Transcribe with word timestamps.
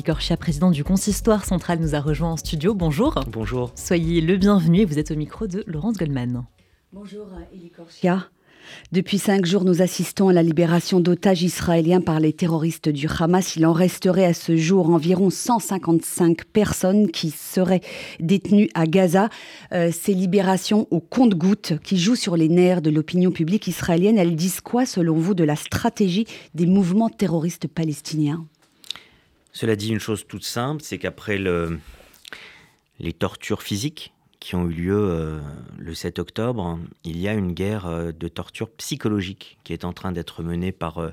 Eli 0.00 0.04
Korchia, 0.04 0.38
président 0.38 0.70
du 0.70 0.82
consistoire 0.82 1.44
central, 1.44 1.78
nous 1.78 1.94
a 1.94 2.00
rejoint 2.00 2.30
en 2.30 2.36
studio. 2.38 2.72
Bonjour. 2.72 3.22
Bonjour. 3.30 3.70
Soyez 3.74 4.22
le 4.22 4.38
bienvenu 4.38 4.80
et 4.80 4.84
vous 4.86 4.98
êtes 4.98 5.10
au 5.10 5.14
micro 5.14 5.46
de 5.46 5.62
Laurence 5.66 5.98
Goldman. 5.98 6.46
Bonjour 6.90 7.26
Eli 7.52 7.68
Korchia. 7.68 8.30
Depuis 8.92 9.18
cinq 9.18 9.44
jours, 9.44 9.66
nous 9.66 9.82
assistons 9.82 10.30
à 10.30 10.32
la 10.32 10.42
libération 10.42 11.00
d'otages 11.00 11.42
israéliens 11.42 12.00
par 12.00 12.18
les 12.18 12.32
terroristes 12.32 12.88
du 12.88 13.08
Hamas. 13.18 13.56
Il 13.56 13.66
en 13.66 13.74
resterait 13.74 14.24
à 14.24 14.32
ce 14.32 14.56
jour 14.56 14.88
environ 14.88 15.28
155 15.28 16.46
personnes 16.46 17.10
qui 17.10 17.30
seraient 17.30 17.82
détenues 18.20 18.70
à 18.72 18.86
Gaza. 18.86 19.28
Euh, 19.72 19.90
ces 19.92 20.14
libérations 20.14 20.88
au 20.90 21.00
compte-gouttes 21.00 21.74
qui 21.82 21.98
jouent 21.98 22.16
sur 22.16 22.38
les 22.38 22.48
nerfs 22.48 22.80
de 22.80 22.88
l'opinion 22.88 23.32
publique 23.32 23.66
israélienne, 23.66 24.16
elles 24.16 24.36
disent 24.36 24.62
quoi 24.62 24.86
selon 24.86 25.16
vous 25.16 25.34
de 25.34 25.44
la 25.44 25.56
stratégie 25.56 26.24
des 26.54 26.64
mouvements 26.64 27.10
terroristes 27.10 27.68
palestiniens? 27.68 28.46
Cela 29.52 29.76
dit 29.76 29.90
une 29.90 30.00
chose 30.00 30.26
toute 30.26 30.44
simple, 30.44 30.82
c'est 30.82 30.98
qu'après 30.98 31.38
le... 31.38 31.78
les 32.98 33.12
tortures 33.12 33.62
physiques 33.62 34.12
qui 34.40 34.54
ont 34.54 34.66
eu 34.68 34.72
lieu 34.72 34.98
euh, 34.98 35.38
le 35.78 35.94
7 35.94 36.18
octobre, 36.18 36.78
il 37.04 37.18
y 37.18 37.28
a 37.28 37.34
une 37.34 37.52
guerre 37.52 37.86
euh, 37.86 38.10
de 38.10 38.26
torture 38.26 38.70
psychologique 38.70 39.58
qui 39.64 39.74
est 39.74 39.84
en 39.84 39.92
train 39.92 40.12
d'être 40.12 40.42
menée 40.42 40.72
par, 40.72 40.98
euh, 40.98 41.10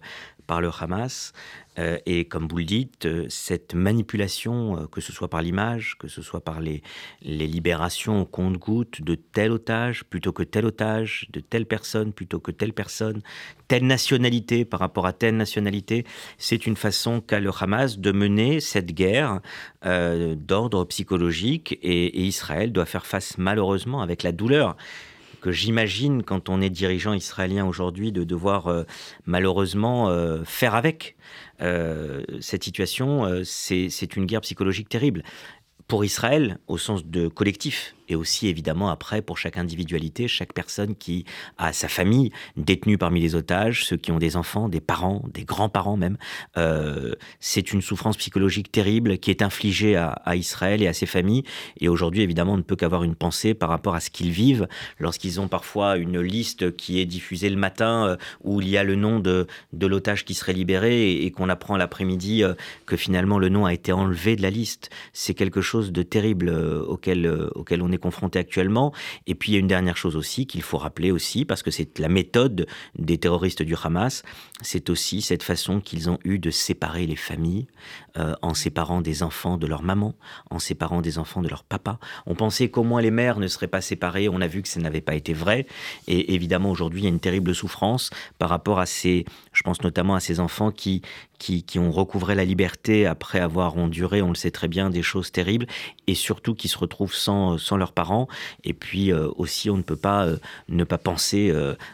par 0.48 0.62
le 0.62 0.70
Hamas. 0.80 1.34
Euh, 1.80 1.98
et 2.06 2.26
comme 2.26 2.48
vous 2.48 2.58
le 2.58 2.64
dites, 2.64 3.06
euh, 3.06 3.26
cette 3.30 3.76
manipulation, 3.76 4.78
euh, 4.78 4.88
que 4.88 5.00
ce 5.00 5.12
soit 5.12 5.30
par 5.30 5.42
l'image, 5.42 5.96
que 6.00 6.08
ce 6.08 6.22
soit 6.22 6.42
par 6.42 6.60
les, 6.60 6.82
libérations 7.22 8.22
au 8.22 8.26
compte-gouttes 8.26 9.02
de 9.02 9.16
tel 9.16 9.52
otage 9.52 10.04
plutôt 10.06 10.32
que 10.32 10.44
tel 10.44 10.66
otage, 10.66 11.28
de 11.32 11.40
telle 11.40 11.66
personne 11.66 12.14
plutôt 12.14 12.40
que 12.40 12.52
telle 12.52 12.74
personne, 12.74 13.22
telle 13.68 13.86
nationalité 13.86 14.66
par 14.66 14.80
rapport 14.80 15.06
à 15.06 15.14
telle 15.14 15.38
nationalité, 15.38 16.06
c'est 16.38 16.66
une 16.66 16.76
façon 16.76 17.22
qu'a 17.22 17.40
le 17.40 17.52
Hamas 17.60 18.00
de 18.00 18.12
mener 18.12 18.60
cette 18.60 18.94
guerre 18.94 19.42
d'ordre 19.84 20.86
psychologique 20.86 21.78
et 21.82 22.22
Israël 22.22 22.72
doit 22.72 22.86
faire 22.86 23.06
face 23.06 23.38
malheureusement 23.38 24.02
avec 24.02 24.24
la 24.24 24.32
douleur 24.32 24.76
j'imagine 25.52 26.24
quand 26.24 26.50
on 26.50 26.62
est 26.62 26.70
dirigeant 26.70 27.14
israélien 27.14 27.66
aujourd'hui 27.66 28.12
de 28.12 28.24
devoir 28.24 28.68
euh, 28.68 28.84
malheureusement 29.26 30.10
euh, 30.10 30.44
faire 30.44 30.76
avec 30.76 31.16
euh, 31.62 32.24
cette 32.40 32.64
situation. 32.64 33.42
c'est 33.44 34.16
une 34.16 34.26
guerre 34.26 34.42
psychologique 34.42 34.90
terrible. 34.90 35.24
Pour 35.88 36.04
Israël, 36.04 36.60
au 36.68 36.78
sens 36.78 37.06
de 37.06 37.28
collectif, 37.28 37.96
et 38.08 38.16
aussi 38.16 38.48
évidemment 38.48 38.90
après 38.90 39.22
pour 39.22 39.38
chaque 39.38 39.58
individualité, 39.58 40.28
chaque 40.28 40.54
personne 40.54 40.96
qui 40.96 41.26
a 41.58 41.74
sa 41.74 41.88
famille 41.88 42.32
détenue 42.56 42.98
parmi 42.98 43.20
les 43.20 43.36
otages, 43.36 43.86
ceux 43.86 43.98
qui 43.98 44.12
ont 44.12 44.18
des 44.18 44.36
enfants, 44.36 44.70
des 44.70 44.82
parents, 44.82 45.24
des 45.34 45.44
grands-parents 45.44 45.98
même. 45.98 46.18
Euh, 46.58 47.14
c'est 47.40 47.74
une 47.74 47.82
souffrance 47.82 48.18
psychologique 48.18 48.72
terrible 48.72 49.18
qui 49.18 49.32
est 49.32 49.42
infligée 49.42 49.96
à, 49.96 50.36
Israël 50.36 50.82
et 50.82 50.88
à 50.88 50.94
ses 50.94 51.06
familles. 51.06 51.44
Et 51.80 51.90
aujourd'hui, 51.90 52.22
évidemment, 52.22 52.54
on 52.54 52.58
ne 52.58 52.62
peut 52.62 52.76
qu'avoir 52.76 53.04
une 53.04 53.16
pensée 53.16 53.54
par 53.54 53.70
rapport 53.70 53.96
à 53.96 54.00
ce 54.00 54.10
qu'ils 54.10 54.32
vivent 54.32 54.68
lorsqu'ils 55.00 55.40
ont 55.40 55.48
parfois 55.48 55.98
une 55.98 56.20
liste 56.20 56.76
qui 56.76 57.00
est 57.00 57.06
diffusée 57.06 57.50
le 57.50 57.56
matin 57.56 58.08
euh, 58.08 58.18
où 58.44 58.62
il 58.62 58.70
y 58.70 58.78
a 58.78 58.84
le 58.84 58.96
nom 58.96 59.20
de, 59.20 59.48
de 59.74 59.88
l'otage 59.88 60.26
qui 60.26 60.34
serait 60.34 60.54
libéré 60.54 61.12
et, 61.24 61.32
qu'on 61.32 61.50
apprend 61.50 61.78
l'après-midi 61.78 62.44
euh, 62.44 62.54
que 62.86 62.96
finalement 62.96 63.40
le 63.40 63.50
nom 63.50 63.66
a 63.66 63.74
été 63.74 63.92
enlevé 63.92 64.36
de 64.36 64.42
la 64.42 64.50
liste. 64.50 64.90
C'est 65.14 65.34
quelque 65.34 65.62
chose 65.62 65.92
de 65.92 66.04
terrible 66.04 66.50
auquel, 66.50 67.50
auquel 67.56 67.82
on 67.82 67.92
est 67.92 67.97
confronté 67.98 68.40
actuellement. 68.40 68.94
Et 69.26 69.36
puis 69.36 69.52
il 69.52 69.56
y 69.56 69.58
a 69.58 69.60
une 69.60 69.68
dernière 69.68 69.98
chose 69.98 70.16
aussi 70.16 70.48
qu'il 70.48 70.62
faut 70.62 70.78
rappeler 70.78 71.12
aussi, 71.12 71.46
parce 71.46 71.64
que 71.64 71.72
c'est 71.72 72.00
la 72.00 72.10
méthode 72.10 72.68
des 72.98 73.18
terroristes 73.18 73.62
du 73.62 73.76
Hamas, 73.82 74.24
c'est 74.62 74.90
aussi 74.90 75.22
cette 75.22 75.44
façon 75.44 75.80
qu'ils 75.80 76.10
ont 76.10 76.20
eu 76.24 76.40
de 76.40 76.52
séparer 76.52 77.06
les 77.06 77.16
familles, 77.16 77.68
euh, 78.18 78.34
en 78.42 78.54
séparant 78.54 79.02
des 79.02 79.22
enfants 79.22 79.58
de 79.58 79.68
leur 79.68 79.84
maman, 79.84 80.16
en 80.50 80.60
séparant 80.60 81.02
des 81.02 81.20
enfants 81.20 81.42
de 81.42 81.50
leur 81.50 81.64
papa. 81.64 82.00
On 82.26 82.36
pensait 82.36 82.70
qu'au 82.70 82.84
moins 82.84 83.02
les 83.02 83.12
mères 83.12 83.40
ne 83.40 83.48
seraient 83.48 83.68
pas 83.68 83.82
séparées, 83.82 84.28
on 84.28 84.42
a 84.42 84.48
vu 84.48 84.62
que 84.62 84.68
ça 84.68 84.80
n'avait 84.80 85.02
pas 85.02 85.16
été 85.16 85.34
vrai. 85.34 85.68
Et 86.08 86.34
évidemment 86.34 86.72
aujourd'hui 86.72 87.02
il 87.02 87.04
y 87.04 87.08
a 87.08 87.10
une 87.10 87.20
terrible 87.20 87.54
souffrance 87.54 88.10
par 88.40 88.50
rapport 88.50 88.80
à 88.80 88.86
ces, 88.86 89.26
je 89.54 89.62
pense 89.62 89.84
notamment 89.84 90.16
à 90.16 90.20
ces 90.20 90.40
enfants 90.40 90.72
qui, 90.72 91.02
qui, 91.38 91.64
qui, 91.64 91.78
ont 91.78 91.92
recouvré 91.92 92.34
la 92.34 92.46
liberté 92.46 93.06
après 93.06 93.40
avoir 93.40 93.78
enduré, 93.78 94.22
on 94.22 94.30
le 94.30 94.36
sait 94.36 94.52
très 94.52 94.68
bien, 94.68 94.90
des 94.90 95.04
choses 95.04 95.32
terribles, 95.32 95.68
et 96.08 96.16
surtout 96.16 96.56
qui 96.56 96.70
se 96.70 96.78
retrouvent 96.78 97.14
sans, 97.14 97.60
sans 97.60 97.78
leurs 97.78 97.92
parents. 97.92 98.28
Et 98.64 98.74
puis 98.74 99.12
euh, 99.12 99.30
aussi, 99.36 99.70
on 99.70 99.78
ne 99.78 99.84
peut 99.84 99.96
pas 99.96 100.26
euh, 100.26 100.38
ne 100.70 100.84
pas 100.84 100.98
penser 100.98 101.54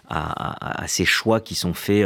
à, 0.10 0.88
ces 0.88 1.06
choix 1.06 1.42
qui 1.42 1.56
sont 1.56 1.74
faits 1.74 2.06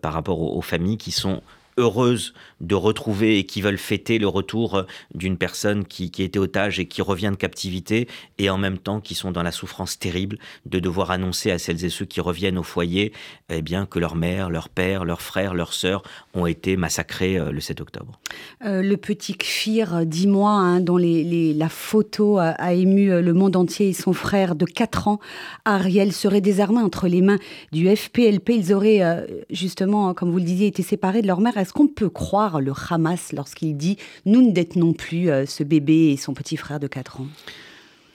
par 0.00 0.12
rapport 0.12 0.40
aux 0.40 0.62
familles 0.62 0.98
qui 0.98 1.12
sont 1.12 1.42
heureuses 1.78 2.34
de 2.60 2.74
retrouver 2.74 3.38
et 3.38 3.44
qui 3.44 3.62
veulent 3.62 3.78
fêter 3.78 4.18
le 4.18 4.28
retour 4.28 4.84
d'une 5.14 5.38
personne 5.38 5.84
qui, 5.84 6.10
qui, 6.10 6.22
était 6.22 6.38
otage 6.38 6.80
et 6.80 6.86
qui 6.86 7.02
revient 7.02 7.30
de 7.30 7.36
captivité 7.36 8.08
et 8.38 8.50
en 8.50 8.58
même 8.58 8.78
temps 8.78 9.00
qui 9.00 9.14
sont 9.14 9.30
dans 9.30 9.42
la 9.42 9.52
souffrance 9.52 9.98
terrible 9.98 10.38
de 10.66 10.78
devoir 10.78 11.10
annoncer 11.10 11.50
à 11.50 11.58
celles 11.58 11.84
et 11.84 11.88
ceux 11.88 12.04
qui 12.04 12.20
reviennent 12.20 12.58
au 12.58 12.62
foyer 12.62 13.12
eh 13.48 13.62
bien, 13.62 13.86
que 13.86 13.98
leur 13.98 14.16
mère, 14.16 14.50
leur 14.50 14.68
père, 14.68 15.04
leurs 15.04 15.22
frères, 15.22 15.54
leurs 15.54 15.72
sœurs 15.72 16.02
ont 16.34 16.46
été 16.46 16.76
massacrés 16.76 17.38
euh, 17.38 17.52
le 17.52 17.60
7 17.60 17.80
octobre. 17.80 18.18
Euh, 18.64 18.82
le 18.82 18.96
petit 18.96 19.36
Kfir, 19.36 20.04
dis-moi, 20.04 20.50
hein, 20.50 20.80
dont 20.80 20.96
les, 20.96 21.54
la 21.54 21.68
photo 21.68 22.38
a, 22.38 22.72
ému 22.72 23.10
euh, 23.10 23.22
le 23.22 23.32
monde 23.32 23.56
entier 23.56 23.88
et 23.88 23.92
son 23.92 24.12
frère 24.12 24.54
de 24.54 24.64
4 24.64 25.08
ans, 25.08 25.20
Ariel, 25.64 26.12
serait 26.12 26.40
désarmé 26.40 26.78
entre 26.78 27.08
les 27.08 27.22
mains 27.22 27.38
du 27.72 27.94
FPLP. 27.94 28.50
Ils 28.50 28.72
auraient 28.72 29.02
euh, 29.02 29.26
justement, 29.50 30.14
comme 30.14 30.30
vous 30.30 30.38
le 30.38 30.44
disiez, 30.44 30.66
été 30.66 30.82
séparés 30.82 31.22
de 31.22 31.26
leur 31.26 31.40
mère. 31.40 31.56
Est-ce 31.68 31.74
qu'on 31.74 31.86
peut 31.86 32.08
croire 32.08 32.62
le 32.62 32.72
Hamas 32.88 33.34
lorsqu'il 33.34 33.76
dit 33.76 33.98
nous 34.24 34.40
ne 34.40 34.52
détenons 34.52 34.94
plus 34.94 35.28
euh, 35.28 35.44
ce 35.44 35.62
bébé 35.62 36.12
et 36.12 36.16
son 36.16 36.32
petit 36.32 36.56
frère 36.56 36.80
de 36.80 36.86
4 36.86 37.20
ans? 37.20 37.26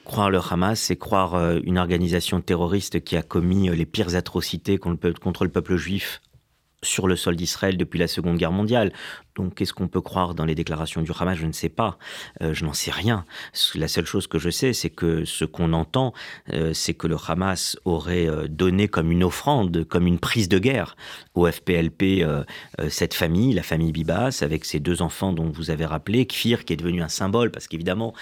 Croire 0.05 0.31
le 0.31 0.39
Hamas, 0.39 0.79
c'est 0.79 0.95
croire 0.95 1.35
euh, 1.35 1.59
une 1.63 1.77
organisation 1.77 2.41
terroriste 2.41 3.03
qui 3.03 3.15
a 3.15 3.21
commis 3.21 3.69
euh, 3.69 3.75
les 3.75 3.85
pires 3.85 4.15
atrocités 4.15 4.79
contre 4.79 5.43
le 5.43 5.51
peuple 5.51 5.75
juif 5.75 6.19
sur 6.83 7.07
le 7.07 7.15
sol 7.15 7.35
d'Israël 7.35 7.77
depuis 7.77 7.99
la 7.99 8.07
Seconde 8.07 8.37
Guerre 8.37 8.51
mondiale. 8.51 8.91
Donc, 9.35 9.55
qu'est-ce 9.55 9.73
qu'on 9.73 9.87
peut 9.87 10.01
croire 10.01 10.35
dans 10.35 10.45
les 10.45 10.55
déclarations 10.55 11.01
du 11.01 11.11
Hamas? 11.17 11.37
Je 11.37 11.47
ne 11.47 11.51
sais 11.51 11.69
pas. 11.69 11.97
Euh, 12.41 12.53
je 12.53 12.65
n'en 12.65 12.73
sais 12.73 12.91
rien. 12.91 13.25
La 13.73 13.87
seule 13.87 14.05
chose 14.05 14.27
que 14.27 14.37
je 14.37 14.49
sais, 14.49 14.73
c'est 14.73 14.91
que 14.91 15.25
ce 15.25 15.45
qu'on 15.45 15.73
entend, 15.73 16.13
euh, 16.51 16.73
c'est 16.73 16.93
que 16.93 17.07
le 17.07 17.17
Hamas 17.27 17.77
aurait 17.85 18.27
euh, 18.27 18.47
donné 18.47 18.87
comme 18.87 19.11
une 19.11 19.23
offrande, 19.23 19.85
comme 19.85 20.05
une 20.05 20.19
prise 20.19 20.49
de 20.49 20.59
guerre 20.59 20.95
au 21.33 21.49
FPLP 21.49 22.23
cette 22.89 23.15
famille, 23.15 23.53
la 23.53 23.63
famille 23.63 23.91
Bibas, 23.91 24.39
avec 24.41 24.65
ses 24.65 24.79
deux 24.79 25.01
enfants 25.01 25.33
dont 25.33 25.49
vous 25.49 25.71
avez 25.71 25.85
rappelé, 25.85 26.27
Kfir, 26.27 26.63
qui 26.63 26.73
est 26.73 26.75
devenu 26.75 27.01
un 27.01 27.07
symbole, 27.07 27.49
parce 27.49 27.67
qu'évidemment, 27.67 28.13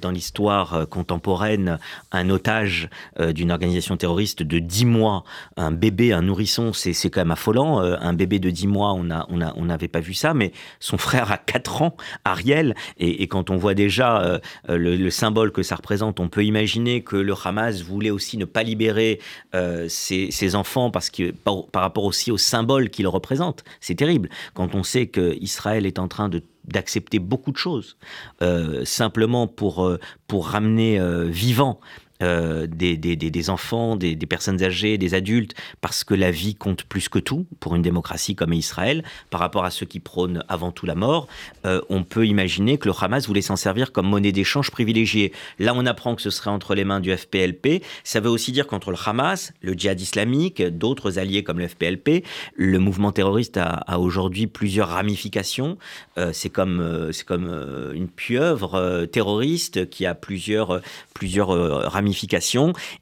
dans 0.00 0.10
l'histoire 0.10 0.88
contemporaine, 0.88 1.78
un 2.10 2.30
otage 2.30 2.88
d'une 3.20 3.52
organisation 3.52 3.96
terroriste 3.96 4.42
de 4.42 4.58
10 4.58 4.86
mois, 4.86 5.24
un 5.56 5.70
bébé, 5.70 6.12
un 6.12 6.22
nourrisson, 6.22 6.72
c'est 6.72 7.10
quand 7.10 7.20
même 7.20 7.30
affolant. 7.30 7.80
Un 8.00 8.12
bébé 8.12 8.38
de 8.38 8.50
10 8.50 8.66
mois, 8.66 8.92
on 8.92 9.64
n'avait 9.64 9.88
pas 9.88 10.00
vu 10.00 10.14
ça, 10.14 10.34
mais 10.34 10.52
son 10.80 10.98
frère 10.98 11.30
a 11.30 11.38
4 11.38 11.82
ans, 11.82 11.96
Ariel, 12.24 12.74
et, 12.98 13.26
quand 13.28 13.50
on 13.50 13.56
voit 13.56 13.74
déjà 13.74 14.22
euh, 14.22 14.38
le, 14.68 14.96
le 14.96 15.10
symbole 15.10 15.52
que 15.52 15.62
ça 15.62 15.76
représente, 15.76 16.20
on 16.20 16.28
peut 16.28 16.44
imaginer 16.44 17.02
que 17.02 17.16
le 17.16 17.34
Hamas 17.44 17.82
voulait 17.82 18.10
aussi 18.10 18.36
ne 18.38 18.44
pas 18.44 18.62
libérer 18.62 19.20
euh, 19.54 19.86
ses, 19.88 20.54
enfants 20.54 20.90
parce 20.90 21.10
que 21.10 21.30
par, 21.30 21.66
rapport 21.74 22.04
aussi 22.04 22.30
au 22.30 22.38
symbole 22.38 22.90
qu'il 22.90 23.06
représente. 23.06 23.64
C'est 23.80 23.94
terrible 23.94 24.28
quand 24.54 24.74
on 24.74 24.82
sait 24.82 25.06
que 25.06 25.36
Israël 25.40 25.84
est 25.86 25.98
en 25.98 26.08
train 26.08 26.30
d'accepter 26.64 27.18
beaucoup 27.18 27.52
de 27.52 27.56
choses 27.56 27.96
euh, 28.42 28.84
simplement 28.84 29.46
pour 29.46 29.84
euh, 29.84 29.98
pour 30.26 30.48
ramener 30.48 31.00
euh, 31.00 31.24
vivant 31.24 31.80
euh, 32.20 32.66
des, 32.66 32.96
des, 32.96 33.14
des 33.14 33.50
enfants, 33.50 33.94
des, 33.94 34.16
personnes 34.16 34.60
âgées, 34.64 34.98
des 34.98 35.14
adultes, 35.14 35.54
parce 35.80 36.02
que 36.02 36.14
la 36.14 36.32
vie 36.32 36.56
compte 36.56 36.82
plus 36.82 37.08
que 37.08 37.20
tout 37.20 37.46
pour 37.60 37.76
une 37.76 37.82
démocratie 37.82 38.34
comme 38.34 38.52
Israël, 38.52 39.04
par 39.30 39.38
rapport 39.38 39.64
à 39.64 39.70
ceux 39.70 39.86
qui 39.86 40.00
prônent 40.00 40.42
avant 40.48 40.72
tout 40.72 40.84
la 40.84 40.96
mort, 40.96 41.28
euh, 41.64 41.80
on 41.88 42.02
peut 42.02 42.26
imaginer 42.26 42.76
que 42.76 42.88
le 42.88 42.94
Hamas 43.00 43.28
voulait 43.28 43.40
s'en 43.40 43.54
servir 43.54 43.92
comme 43.92 44.08
monnaie 44.08 44.32
d'échange 44.32 44.72
privilégiée. 44.72 45.32
Là, 45.60 45.74
on 45.76 45.86
apprend 45.86 46.16
que 46.16 46.22
ce 46.22 46.30
serait 46.30 46.50
entre 46.50 46.74
les 46.74 46.84
mains 46.84 46.98
du 46.98 47.16
FPLP. 47.16 47.84
Ça 48.02 48.18
veut 48.18 48.30
aussi 48.30 48.50
dire 48.50 48.66
qu'entre 48.66 48.90
le 48.90 48.96
Hamas, 49.06 49.52
le 49.62 49.74
djihad 49.74 50.00
islamique, 50.00 50.60
d'autres 50.60 51.20
alliés 51.20 51.44
comme 51.44 51.60
le 51.60 51.68
FPLP, 51.68 52.24
le 52.56 52.78
mouvement 52.80 53.12
terroriste 53.12 53.58
a, 53.58 53.98
aujourd'hui 54.00 54.48
plusieurs 54.48 54.88
ramifications. 54.88 55.78
Euh, 56.18 56.32
c'est 56.32 56.50
comme, 56.50 57.10
c'est 57.12 57.24
comme 57.24 57.48
une 57.94 58.08
pieuvre 58.08 59.06
terroriste 59.06 59.88
qui 59.88 60.04
a 60.04 60.16
plusieurs, 60.16 60.80
plusieurs 61.14 61.48
ramifications 61.48 62.07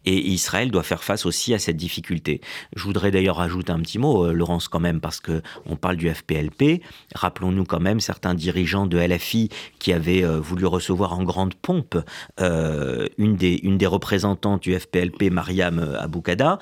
et 0.04 0.16
Israël 0.28 0.70
doit 0.70 0.82
faire 0.82 1.04
face 1.04 1.26
aussi 1.26 1.54
à 1.54 1.58
cette 1.58 1.76
difficulté. 1.76 2.40
Je 2.74 2.82
voudrais 2.82 3.10
d'ailleurs 3.10 3.40
ajouter 3.40 3.72
un 3.72 3.80
petit 3.80 3.98
mot, 3.98 4.24
euh, 4.24 4.32
Laurence, 4.32 4.68
quand 4.68 4.80
même, 4.80 5.00
parce 5.00 5.20
que 5.20 5.42
on 5.66 5.76
parle 5.76 5.96
du 5.96 6.12
FPLP. 6.12 6.82
Rappelons-nous 7.14 7.64
quand 7.64 7.80
même 7.80 8.00
certains 8.00 8.34
dirigeants 8.34 8.86
de 8.86 8.98
LFI 8.98 9.50
qui 9.78 9.92
avaient 9.92 10.24
euh, 10.24 10.40
voulu 10.40 10.66
recevoir 10.66 11.18
en 11.18 11.24
grande 11.24 11.54
pompe 11.54 11.96
euh, 12.40 13.06
une, 13.18 13.36
des, 13.36 13.86
représentantes 13.86 14.62
du 14.62 14.78
FPLP, 14.78 15.30
Mariam 15.30 15.78
Aboukada. 15.98 16.58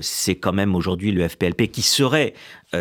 C'est 0.00 0.36
quand 0.36 0.52
même 0.52 0.74
aujourd'hui 0.74 1.10
le 1.10 1.26
FPLP 1.28 1.68
qui 1.68 1.82
serait 1.82 2.34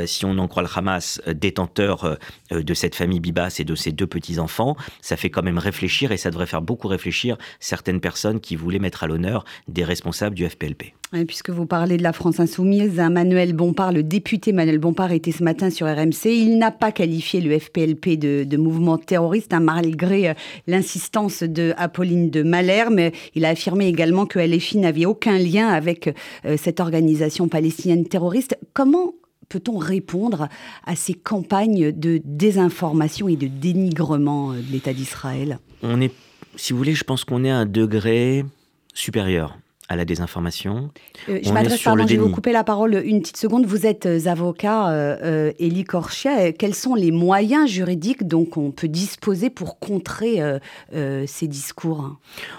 si 0.05 0.25
on 0.25 0.37
en 0.37 0.47
croit 0.47 0.63
le 0.63 0.69
Hamas, 0.73 1.21
détenteur 1.35 2.17
de 2.51 2.73
cette 2.73 2.95
famille 2.95 3.19
Bibas 3.19 3.55
et 3.59 3.63
de 3.63 3.75
ses 3.75 3.91
deux 3.91 4.07
petits-enfants, 4.07 4.75
ça 5.01 5.17
fait 5.17 5.29
quand 5.29 5.43
même 5.43 5.57
réfléchir 5.57 6.11
et 6.11 6.17
ça 6.17 6.31
devrait 6.31 6.47
faire 6.47 6.61
beaucoup 6.61 6.87
réfléchir 6.87 7.37
certaines 7.59 7.99
personnes 7.99 8.39
qui 8.39 8.55
voulaient 8.55 8.79
mettre 8.79 9.03
à 9.03 9.07
l'honneur 9.07 9.45
des 9.67 9.83
responsables 9.83 10.35
du 10.35 10.47
FPLP. 10.47 10.93
puisque 11.27 11.49
vous 11.49 11.65
parlez 11.65 11.97
de 11.97 12.03
la 12.03 12.13
France 12.13 12.39
insoumise, 12.39 12.95
Manuel 12.95 13.53
Bompard, 13.53 13.91
le 13.91 14.03
député 14.03 14.51
Manuel 14.51 14.79
Bompard 14.79 15.11
était 15.11 15.31
ce 15.31 15.43
matin 15.43 15.69
sur 15.69 15.87
RMC. 15.87 16.25
Il 16.25 16.57
n'a 16.57 16.71
pas 16.71 16.91
qualifié 16.91 17.41
le 17.41 17.57
FPLP 17.57 18.17
de, 18.17 18.57
mouvement 18.57 18.97
terroriste, 18.97 19.53
hein, 19.53 19.59
malgré 19.59 20.29
euh, 20.29 20.33
l'insistance 20.67 21.43
de 21.43 21.73
Apolline 21.77 22.29
de 22.29 22.43
Malherbe. 22.43 23.11
Il 23.35 23.45
a 23.45 23.49
affirmé 23.49 23.87
également 23.87 24.25
que 24.25 24.39
LFI 24.39 24.77
n'avait 24.77 25.05
aucun 25.05 25.37
lien 25.37 25.69
avec 25.69 26.13
euh, 26.45 26.57
cette 26.57 26.79
organisation 26.79 27.47
palestinienne 27.47 28.05
terroriste. 28.05 28.57
Comment 28.73 29.13
peut-on 29.49 29.77
répondre 29.77 30.47
à 30.85 30.95
ces 30.95 31.13
campagnes 31.13 31.91
de 31.91 32.21
désinformation 32.23 33.27
et 33.27 33.35
de 33.35 33.47
dénigrement 33.47 34.51
euh, 34.51 34.57
de 34.57 34.71
l'État 34.71 34.93
d'Israël? 34.93 35.59
On 35.81 36.01
est, 36.01 36.11
si 36.55 36.73
vous 36.73 36.77
voulez, 36.77 36.95
je 36.95 37.03
pense 37.03 37.23
qu'on 37.23 37.43
est 37.43 37.51
à 37.51 37.57
un 37.57 37.65
degré 37.65 38.45
supérieur 38.93 39.57
à 39.89 39.95
la 39.95 40.05
désinformation. 40.05 40.89
Euh, 41.29 41.39
je 41.43 41.51
m'adresse, 41.51 41.81
pardon, 41.81 42.07
je 42.07 42.13
vais 42.13 42.17
vous 42.17 42.29
couper 42.29 42.51
la 42.51 42.63
parole 42.63 43.01
une 43.05 43.21
petite 43.21 43.37
seconde. 43.37 43.65
Vous 43.65 43.85
êtes 43.85 44.05
euh, 44.05 44.27
avocat, 44.27 44.89
euh, 44.89 45.51
Élie 45.59 45.83
Korchia. 45.83 46.53
Quels 46.53 46.73
sont 46.73 46.95
les 46.95 47.11
moyens 47.11 47.69
juridiques 47.69 48.25
dont 48.25 48.47
on 48.55 48.71
peut 48.71 48.87
disposer 48.87 49.49
pour 49.49 49.79
contrer 49.79 50.41
ces 51.25 51.47
discours? 51.47 52.17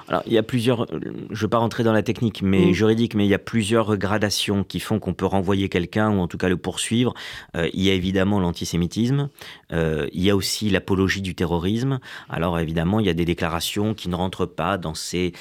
Alors, 0.09 0.23
il 0.26 0.32
y 0.32 0.38
a 0.38 0.43
plusieurs, 0.43 0.87
je 0.91 1.09
ne 1.09 1.37
veux 1.37 1.49
pas 1.49 1.59
rentrer 1.59 1.82
dans 1.82 1.93
la 1.93 2.03
technique 2.03 2.43
mais 2.43 2.67
mm. 2.67 2.73
juridique, 2.73 3.15
mais 3.15 3.25
il 3.25 3.31
y 3.31 3.35
a 3.35 3.38
plusieurs 3.38 3.97
gradations 3.97 4.65
qui 4.65 4.81
font 4.81 4.99
qu'on 4.99 5.15
peut 5.15 5.27
renvoyer 5.27 5.69
quelqu'un 5.69 6.11
ou 6.11 6.20
en 6.20 6.29
tout 6.29 6.38
cas 6.38 6.49
le 6.49 6.56
poursuivre. 6.56 7.15
il 7.55 7.82
y 7.82 7.91
a 7.91 7.94
évidemment 7.94 8.38
l'antisémitisme, 8.41 9.29
il 9.73 10.23
y 10.23 10.31
a 10.31 10.37
aussi 10.37 10.70
l'apologie 10.70 11.23
du 11.23 11.35
terrorisme. 11.35 11.99
Alors 12.29 12.59
évidemment, 12.59 13.00
il 13.00 13.06
y 13.06 13.11
a 13.11 13.15
des 13.15 13.25
déclarations 13.25 13.94
qui 13.94 14.09
ne 14.09 14.15
rentrent 14.15 14.47
pas 14.47 14.79
dans 14.79 14.94
ces, 14.94 15.32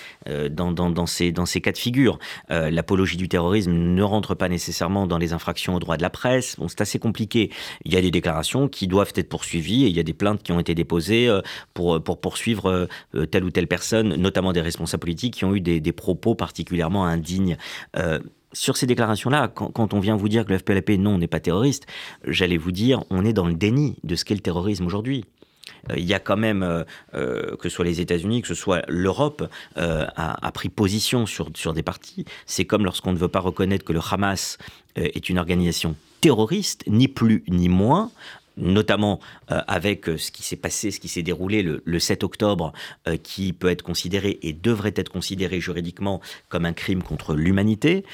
dans, 0.50 0.72
dans, 0.72 0.90
dans 0.90 1.06
ces, 1.06 1.32
dans 1.32 1.46
ces 1.46 1.62
figure. 1.78 2.20
Euh, 2.52 2.70
l'apologie 2.70 3.18
du 3.18 3.28
terrorisme 3.28 3.72
ne 3.72 4.04
rentre 4.04 4.36
pas 4.36 4.50
nécessairement 4.50 5.08
dans 5.08 5.18
les 5.18 5.34
infractions 5.34 5.76
aux 5.76 5.80
droits 5.80 5.98
de 5.98 6.02
la 6.02 6.10
presse. 6.10 6.56
Bon, 6.58 6.68
c'est 6.68 6.82
assez 6.82 7.00
compliqué. 7.00 7.52
Il 7.86 7.94
y 7.94 7.98
a 7.98 8.02
des 8.02 8.12
déclarations 8.12 8.68
qui 8.68 8.88
doivent 8.88 9.14
être 9.16 9.30
poursuivies 9.30 9.86
et 9.86 9.88
il 9.88 9.96
y 9.96 10.00
a 10.00 10.04
des 10.04 10.14
plaintes 10.14 10.44
qui 10.44 10.52
ont 10.52 10.60
été 10.60 10.76
déposées 10.76 11.28
euh, 11.28 11.42
pour, 11.74 12.04
pour 12.04 12.20
poursuivre 12.20 12.88
euh, 13.16 13.26
telle 13.26 13.44
ou 13.44 13.52
telle 13.52 13.68
personne, 13.68 14.16
notamment 14.16 14.54
des 14.54 14.62
responsables 14.62 15.02
politiques 15.02 15.36
qui 15.36 15.46
ont 15.46 15.56
eu 15.56 15.62
des, 15.62 15.82
propos 15.94 16.34
particulièrement 16.34 17.06
indignes 17.06 17.56
sur 18.54 18.78
ces 18.78 18.86
déclarations-là, 18.86 19.48
quand, 19.48 19.72
quand, 19.72 19.94
on 19.94 20.00
vient 20.00 20.16
vous 20.16 20.30
dire 20.30 20.46
que 20.46 20.54
le 20.54 20.60
FPLP, 20.60 20.98
non, 20.98 21.18
n'est 21.18 21.28
pas 21.28 21.40
terroriste, 21.40 21.86
j'allais 22.26 22.58
vous 22.58 22.72
dire, 22.72 23.04
on 23.10 23.26
est 23.26 23.34
dans 23.34 23.48
le 23.48 23.56
déni 23.56 23.98
de 24.04 24.16
ce 24.16 24.24
qu'est 24.24 24.36
le 24.36 24.42
terrorisme 24.42 24.86
aujourd'hui. 24.86 25.26
Euh, 25.90 25.96
il 25.98 26.06
y 26.06 26.14
a 26.14 26.20
quand 26.20 26.38
même, 26.38 26.64
euh, 26.64 26.84
euh, 27.14 27.56
que 27.58 27.70
ce 27.70 27.76
soit 27.76 27.86
les 27.86 28.02
États-Unis, 28.02 28.42
que 28.42 28.48
ce 28.48 28.56
soit 28.56 28.84
l'Europe, 28.88 29.50
a, 29.76 30.52
pris 30.54 30.70
position 30.70 31.26
sur, 31.26 31.50
sur 31.56 31.74
des 31.74 31.84
partis. 31.84 32.26
C'est 32.46 32.66
comme 32.66 32.86
lorsqu'on 32.86 33.12
ne 33.12 33.18
veut 33.18 33.28
pas 33.28 33.40
reconnaître 33.40 33.84
que 33.84 33.94
le 33.94 34.00
Hamas 34.12 34.58
est 34.96 35.30
une 35.30 35.40
organisation 35.40 35.96
terroriste, 36.22 36.84
ni 36.88 37.08
plus 37.08 37.44
ni 37.48 37.70
moins, 37.70 38.12
notamment 38.56 39.20
avec 39.48 40.06
ce 40.06 40.32
qui 40.32 40.44
s'est 40.44 40.56
passé, 40.56 40.92
ce 40.92 41.00
qui 41.00 41.08
s'est 41.08 41.24
déroulé 41.24 41.64
le, 41.64 42.00
7 42.00 42.24
octobre, 42.24 42.72
qui 43.24 43.54
peut 43.54 43.70
être 43.70 43.82
considéré 43.82 44.38
et 44.44 44.54
devrait 44.54 44.94
être 44.96 45.10
considéré 45.10 45.60
juridiquement 45.60 46.22
comme 46.50 46.66
un 46.66 46.74
crime 46.74 47.02
contre 47.02 47.34
l'humanité, 47.34 48.06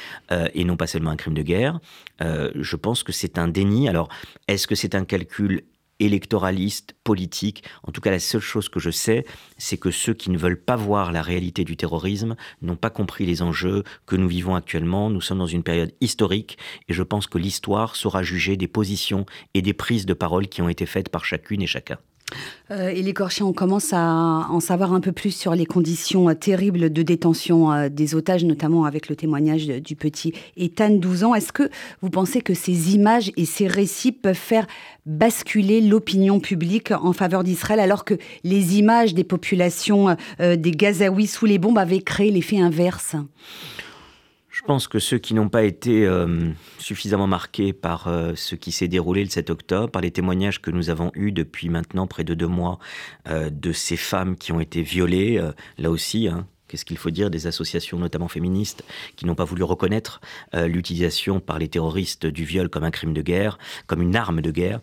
et 0.54 0.64
non 0.64 0.78
pas 0.78 0.88
seulement 0.88 1.12
un 1.12 1.18
crime 1.18 1.34
de 1.34 1.44
guerre. 1.44 1.80
je 2.22 2.76
pense 2.78 3.04
que 3.04 3.12
c'est 3.12 3.38
un 3.38 3.50
déni. 3.50 3.90
Alors, 3.90 4.08
est-ce 4.48 4.68
que 4.68 4.76
c'est 4.76 4.96
un 4.96 5.04
calcul 5.04 5.64
électoraliste, 6.00 6.96
politique. 7.04 7.64
En 7.84 7.92
tout 7.92 8.02
cas, 8.02 8.12
la 8.12 8.20
seule 8.20 8.42
chose 8.42 8.70
que 8.70 8.80
je 8.80 8.90
sais, 8.90 9.26
c'est 9.58 9.78
que 9.78 9.92
ceux 9.92 10.14
qui 10.14 10.32
ne 10.32 10.38
veulent 10.38 10.62
pas 10.62 10.76
voir 10.76 11.12
la 11.12 11.22
réalité 11.22 11.64
du 11.64 11.78
terrorisme 11.78 12.36
n'ont 12.62 12.76
pas 12.76 12.90
compris 12.90 13.26
les 13.26 13.42
enjeux 13.42 13.84
que 14.06 14.16
nous 14.16 14.28
vivons 14.28 14.56
actuellement. 14.56 15.10
Nous 15.10 15.22
sommes 15.22 15.40
dans 15.40 15.48
une 15.48 15.64
période 15.64 15.94
historique 16.02 16.58
et 16.88 16.94
je 16.94 17.04
pense 17.04 17.28
que 17.28 17.38
l'histoire 17.38 17.96
saura 17.96 18.24
juger 18.24 18.58
des 18.58 18.68
positions 18.68 19.26
et 19.54 19.62
des 19.62 19.74
prises 19.74 20.06
de 20.06 20.14
parole 20.14 20.48
qui 20.48 20.62
ont 20.62 20.70
été 20.70 20.86
faites 20.86 21.10
par 21.10 21.26
chacune 21.26 21.62
et 21.62 21.68
chacun. 21.68 21.98
Euh, 22.72 22.90
et 22.90 23.02
les 23.02 23.14
Corchiens, 23.14 23.46
on 23.46 23.54
commence 23.54 23.94
à 23.94 24.00
en 24.00 24.60
savoir 24.60 24.94
un 24.94 25.00
peu 25.00 25.12
plus 25.12 25.32
sur 25.32 25.56
les 25.56 25.66
conditions 25.66 26.30
euh, 26.30 26.34
terribles 26.34 26.92
de 26.92 27.02
détention 27.02 27.72
euh, 27.72 27.90
des 27.90 28.16
otages, 28.16 28.46
notamment 28.46 28.86
avec 28.86 29.10
le 29.10 29.16
témoignage 29.16 29.68
du 29.68 29.96
petit 29.96 30.34
Ethan, 30.58 30.92
12 30.92 31.24
ans. 31.24 31.36
Est-ce 31.36 31.52
que 31.52 31.70
vous 32.02 32.10
pensez 32.10 32.42
que 32.42 32.54
ces 32.54 32.94
images 32.94 33.32
et 33.38 33.46
ces 33.46 33.68
récits 33.68 34.12
peuvent 34.12 34.36
faire 34.36 34.68
basculer 35.06 35.82
l'opinion 35.82 36.40
publique 36.40 36.92
en 36.92 37.14
faveur 37.14 37.44
d'Israël, 37.44 37.80
alors 37.80 38.06
que 38.06 38.16
les 38.44 38.78
images 38.78 39.14
des 39.14 39.24
populations 39.24 40.16
des 40.40 40.72
Gazaouis 40.72 41.26
sous 41.26 41.48
les 41.48 41.58
bombes 41.58 41.80
avaient 41.80 42.02
créé 42.02 42.30
l'effet 42.30 42.60
inverse? 42.60 43.16
Je 44.60 44.66
pense 44.66 44.90
que 44.90 45.00
ceux 45.00 45.20
qui 45.20 45.34
n'ont 45.34 45.48
pas 45.48 45.64
été 45.64 46.06
euh, 46.06 46.50
suffisamment 46.80 47.28
marqués 47.28 47.72
par 47.72 48.10
euh, 48.10 48.34
ce 48.36 48.56
qui 48.56 48.74
s'est 48.74 48.90
déroulé 48.90 49.24
le 49.24 49.30
7 49.30 49.52
octobre, 49.52 49.90
par 49.90 50.02
les 50.02 50.12
témoignages 50.12 50.62
que 50.62 50.70
nous 50.70 50.90
avons 50.90 51.12
eus 51.16 51.32
depuis 51.32 51.70
maintenant 51.70 52.08
près 52.08 52.26
de 52.26 52.34
deux 52.34 52.48
mois 52.48 52.78
euh, 53.30 53.50
de 53.50 53.72
ces 53.72 53.96
femmes 53.96 54.36
qui 54.36 54.52
ont 54.52 54.60
été 54.60 54.82
violées, 54.82 55.42
là 55.78 55.90
aussi, 55.90 56.28
hein, 56.28 56.46
Qu'est-ce 56.68 56.86
qu'il 56.86 57.00
faut 57.00 57.10
dire 57.10 57.32
des 57.32 57.48
associations, 57.48 57.98
notamment 57.98 58.28
féministes, 58.28 58.84
qui 59.16 59.26
n'ont 59.26 59.34
pas 59.34 59.44
voulu 59.44 59.64
reconnaître 59.64 60.22
l'utilisation 60.54 61.40
par 61.40 61.58
les 61.58 61.68
terroristes 61.68 62.28
du 62.28 62.46
viol 62.46 62.70
comme 62.70 62.84
un 62.84 62.92
crime 62.92 63.12
de 63.12 63.24
guerre, 63.24 63.58
comme 63.88 64.04
une 64.04 64.16
arme 64.16 64.42
de 64.42 64.52
guerre 64.52 64.80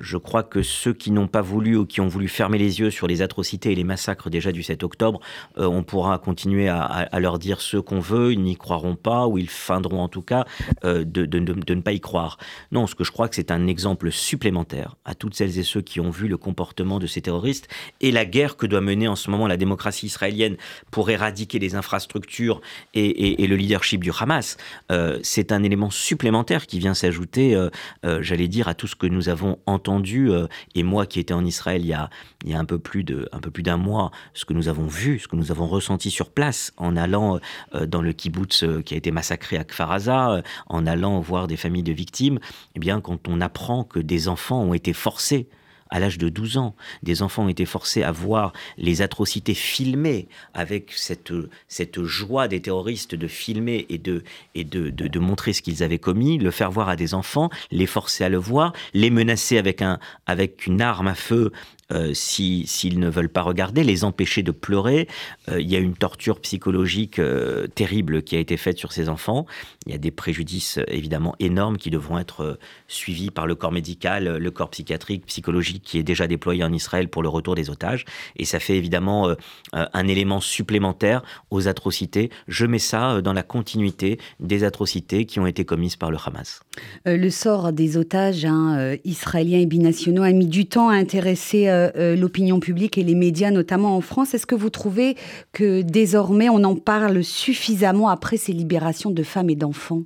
je 0.00 0.16
crois 0.16 0.42
que 0.42 0.62
ceux 0.62 0.92
qui 0.92 1.10
n'ont 1.10 1.26
pas 1.26 1.42
voulu 1.42 1.76
ou 1.76 1.86
qui 1.86 2.00
ont 2.00 2.06
voulu 2.06 2.28
fermer 2.28 2.58
les 2.58 2.80
yeux 2.80 2.90
sur 2.90 3.06
les 3.06 3.22
atrocités 3.22 3.72
et 3.72 3.74
les 3.74 3.84
massacres 3.84 4.30
déjà 4.30 4.52
du 4.52 4.62
7 4.62 4.82
octobre, 4.84 5.20
euh, 5.58 5.66
on 5.66 5.82
pourra 5.82 6.18
continuer 6.18 6.68
à, 6.68 7.08
leur 7.18 7.38
dire 7.38 7.60
ce 7.60 7.76
qu'on 7.76 8.00
veut, 8.00 8.32
ils 8.32 8.42
n'y 8.42 8.56
croiront 8.56 8.94
pas, 8.94 9.26
ou 9.26 9.38
ils 9.38 9.48
feindront 9.48 10.02
en 10.02 10.08
tout 10.08 10.22
cas 10.22 10.44
euh, 10.84 11.04
de, 11.04 11.24
ne 11.38 11.80
pas 11.80 11.92
y 11.92 12.00
croire. 12.00 12.38
Non, 12.72 12.86
ce 12.86 12.94
que 12.94 13.04
je 13.04 13.10
crois 13.10 13.28
que 13.28 13.34
c'est 13.34 13.50
un 13.50 13.66
exemple 13.66 14.12
supplémentaire 14.12 14.96
à 15.04 15.14
toutes 15.14 15.34
celles 15.34 15.58
et 15.58 15.62
ceux 15.62 15.82
qui 15.82 16.00
ont 16.00 16.10
vu 16.10 16.28
le 16.28 16.36
comportement 16.36 16.98
de 16.98 17.06
ces 17.06 17.20
terroristes 17.20 17.68
et 18.00 18.12
la 18.12 18.24
guerre 18.24 18.56
que 18.56 18.66
doit 18.66 18.80
mener 18.80 19.08
en 19.08 19.16
ce 19.16 19.30
moment 19.30 19.46
la 19.46 19.56
démocratie 19.56 20.06
israélienne 20.06 20.56
pour 20.90 21.10
éradiquer 21.10 21.58
les 21.58 21.74
infrastructures 21.74 22.60
et, 22.94 23.46
le 23.46 23.56
leadership 23.56 24.02
du 24.02 24.10
Hamas. 24.18 24.56
Euh, 24.90 25.18
c'est 25.22 25.52
un 25.52 25.62
élément 25.62 25.90
supplémentaire 25.90 26.66
qui 26.66 26.78
vient 26.78 26.94
s'ajouter, 26.94 27.56
j'allais 28.02 28.48
dire, 28.48 28.68
à 28.68 28.74
tout 28.74 28.86
ce 28.86 28.96
que 28.96 29.06
nous 29.06 29.28
avons 29.28 29.55
entendu, 29.66 30.30
euh, 30.30 30.46
et 30.74 30.82
moi 30.82 31.06
qui 31.06 31.20
étais 31.20 31.34
en 31.34 31.44
Israël 31.44 31.82
il 31.82 31.88
y 31.88 31.92
a, 31.92 32.10
il 32.44 32.50
y 32.50 32.54
a 32.54 32.58
un 32.58 32.64
peu 32.64 32.78
plus 32.78 33.04
d'un 33.04 33.76
mois, 33.76 34.10
ce 34.34 34.44
que 34.44 34.52
nous 34.52 34.68
avons 34.68 34.86
vu, 34.86 35.18
ce 35.18 35.28
que 35.28 35.36
nous 35.36 35.50
avons 35.50 35.66
ressenti 35.66 36.10
sur 36.10 36.30
place 36.30 36.72
en 36.76 36.96
allant 36.96 37.38
euh, 37.74 37.86
dans 37.86 38.02
le 38.02 38.12
kibbutz 38.12 38.62
euh, 38.62 38.82
qui 38.82 38.94
a 38.94 38.96
été 38.96 39.10
massacré 39.10 39.56
à 39.56 39.64
Kfaraza, 39.64 40.42
en 40.66 40.86
allant 40.86 41.20
voir 41.20 41.46
des 41.46 41.56
familles 41.56 41.82
de 41.82 41.92
victimes, 41.92 42.38
eh 42.74 42.78
bien, 42.78 43.00
quand 43.00 43.28
on 43.28 43.40
apprend 43.40 43.84
que 43.84 43.98
des 43.98 44.28
enfants 44.28 44.62
ont 44.62 44.74
été 44.74 44.92
forcés 44.92 45.48
à 45.90 46.00
l'âge 46.00 46.18
de 46.18 46.28
12 46.28 46.56
ans. 46.56 46.74
Des 47.02 47.22
enfants 47.22 47.44
ont 47.44 47.48
été 47.48 47.66
forcés 47.66 48.02
à 48.02 48.12
voir 48.12 48.52
les 48.78 49.02
atrocités 49.02 49.54
filmées 49.54 50.28
avec 50.54 50.92
cette, 50.92 51.32
cette 51.68 52.02
joie 52.02 52.48
des 52.48 52.60
terroristes 52.60 53.14
de 53.14 53.26
filmer 53.26 53.86
et 53.88 53.98
de, 53.98 54.22
et 54.54 54.64
de, 54.64 54.90
de, 54.90 55.18
montrer 55.18 55.52
ce 55.52 55.62
qu'ils 55.62 55.82
avaient 55.82 55.98
commis, 55.98 56.38
le 56.38 56.50
faire 56.50 56.70
voir 56.70 56.88
à 56.88 56.96
des 56.96 57.14
enfants, 57.14 57.50
les 57.70 57.86
forcer 57.86 58.24
à 58.24 58.28
le 58.28 58.38
voir, 58.38 58.72
les 58.94 59.10
menacer 59.10 59.58
avec, 59.58 59.82
un, 59.82 59.98
avec 60.26 60.66
une 60.66 60.80
arme 60.80 61.08
à 61.08 61.14
feu 61.14 61.52
euh, 61.92 62.12
s'ils 62.14 62.98
ne 62.98 63.08
veulent 63.08 63.28
pas 63.28 63.42
regarder, 63.42 63.84
les 63.84 64.02
empêcher 64.02 64.42
de 64.42 64.50
pleurer. 64.50 65.06
Euh, 65.48 65.60
il 65.60 65.70
y 65.70 65.76
a 65.76 65.78
une 65.78 65.94
torture 65.94 66.40
psychologique 66.40 67.20
euh, 67.20 67.68
terrible 67.68 68.22
qui 68.22 68.34
a 68.34 68.40
été 68.40 68.56
faite 68.56 68.76
sur 68.76 68.90
ces 68.92 69.08
enfants. 69.08 69.46
Il 69.86 69.92
y 69.92 69.94
a 69.94 69.98
des 69.98 70.10
préjudices 70.10 70.80
évidemment 70.88 71.36
énormes 71.38 71.78
qui 71.78 71.90
devront 71.90 72.18
être 72.18 72.58
suivis 72.88 73.30
par 73.30 73.46
le 73.46 73.54
corps 73.54 73.70
médical, 73.70 74.36
le 74.36 74.50
corps 74.50 74.70
psychiatrique, 74.70 75.26
psychologique 75.26 75.84
qui 75.84 75.98
est 75.98 76.02
déjà 76.02 76.26
déployé 76.26 76.64
en 76.64 76.72
Israël 76.72 77.08
pour 77.08 77.22
le 77.22 77.28
retour 77.28 77.54
des 77.54 77.70
otages. 77.70 78.04
Et 78.34 78.44
ça 78.44 78.58
fait 78.58 78.76
évidemment 78.76 79.34
un 79.72 80.08
élément 80.08 80.40
supplémentaire 80.40 81.22
aux 81.52 81.68
atrocités. 81.68 82.30
Je 82.48 82.66
mets 82.66 82.80
ça 82.80 83.22
dans 83.22 83.32
la 83.32 83.44
continuité 83.44 84.18
des 84.40 84.64
atrocités 84.64 85.24
qui 85.24 85.38
ont 85.38 85.46
été 85.46 85.64
commises 85.64 85.96
par 85.96 86.10
le 86.10 86.18
Hamas. 86.24 86.60
le 87.04 87.30
sort 87.30 87.72
des 87.72 87.96
otages 87.96 88.44
hein, 88.44 88.96
israéliens 89.04 89.60
et 89.60 89.66
binationaux 89.66 90.22
a 90.22 90.32
mis 90.32 90.48
du 90.48 90.66
temps 90.66 90.88
à 90.88 90.94
intéresser 90.94 91.68
euh, 91.76 91.90
euh, 91.96 92.16
l'opinion 92.16 92.60
publique 92.60 92.98
et 92.98 93.02
les 93.02 93.14
médias, 93.14 93.50
notamment 93.50 93.96
en 93.96 94.00
France. 94.00 94.34
Est-ce 94.34 94.46
que 94.46 94.54
vous 94.54 94.70
trouvez 94.70 95.16
que 95.52 95.82
désormais 95.82 96.48
on 96.48 96.64
en 96.64 96.76
parle 96.76 97.22
suffisamment 97.22 98.08
après 98.08 98.36
ces 98.36 98.52
libérations 98.52 99.10
de 99.10 99.22
femmes 99.22 99.50
et 99.50 99.56
d'enfants? 99.56 100.02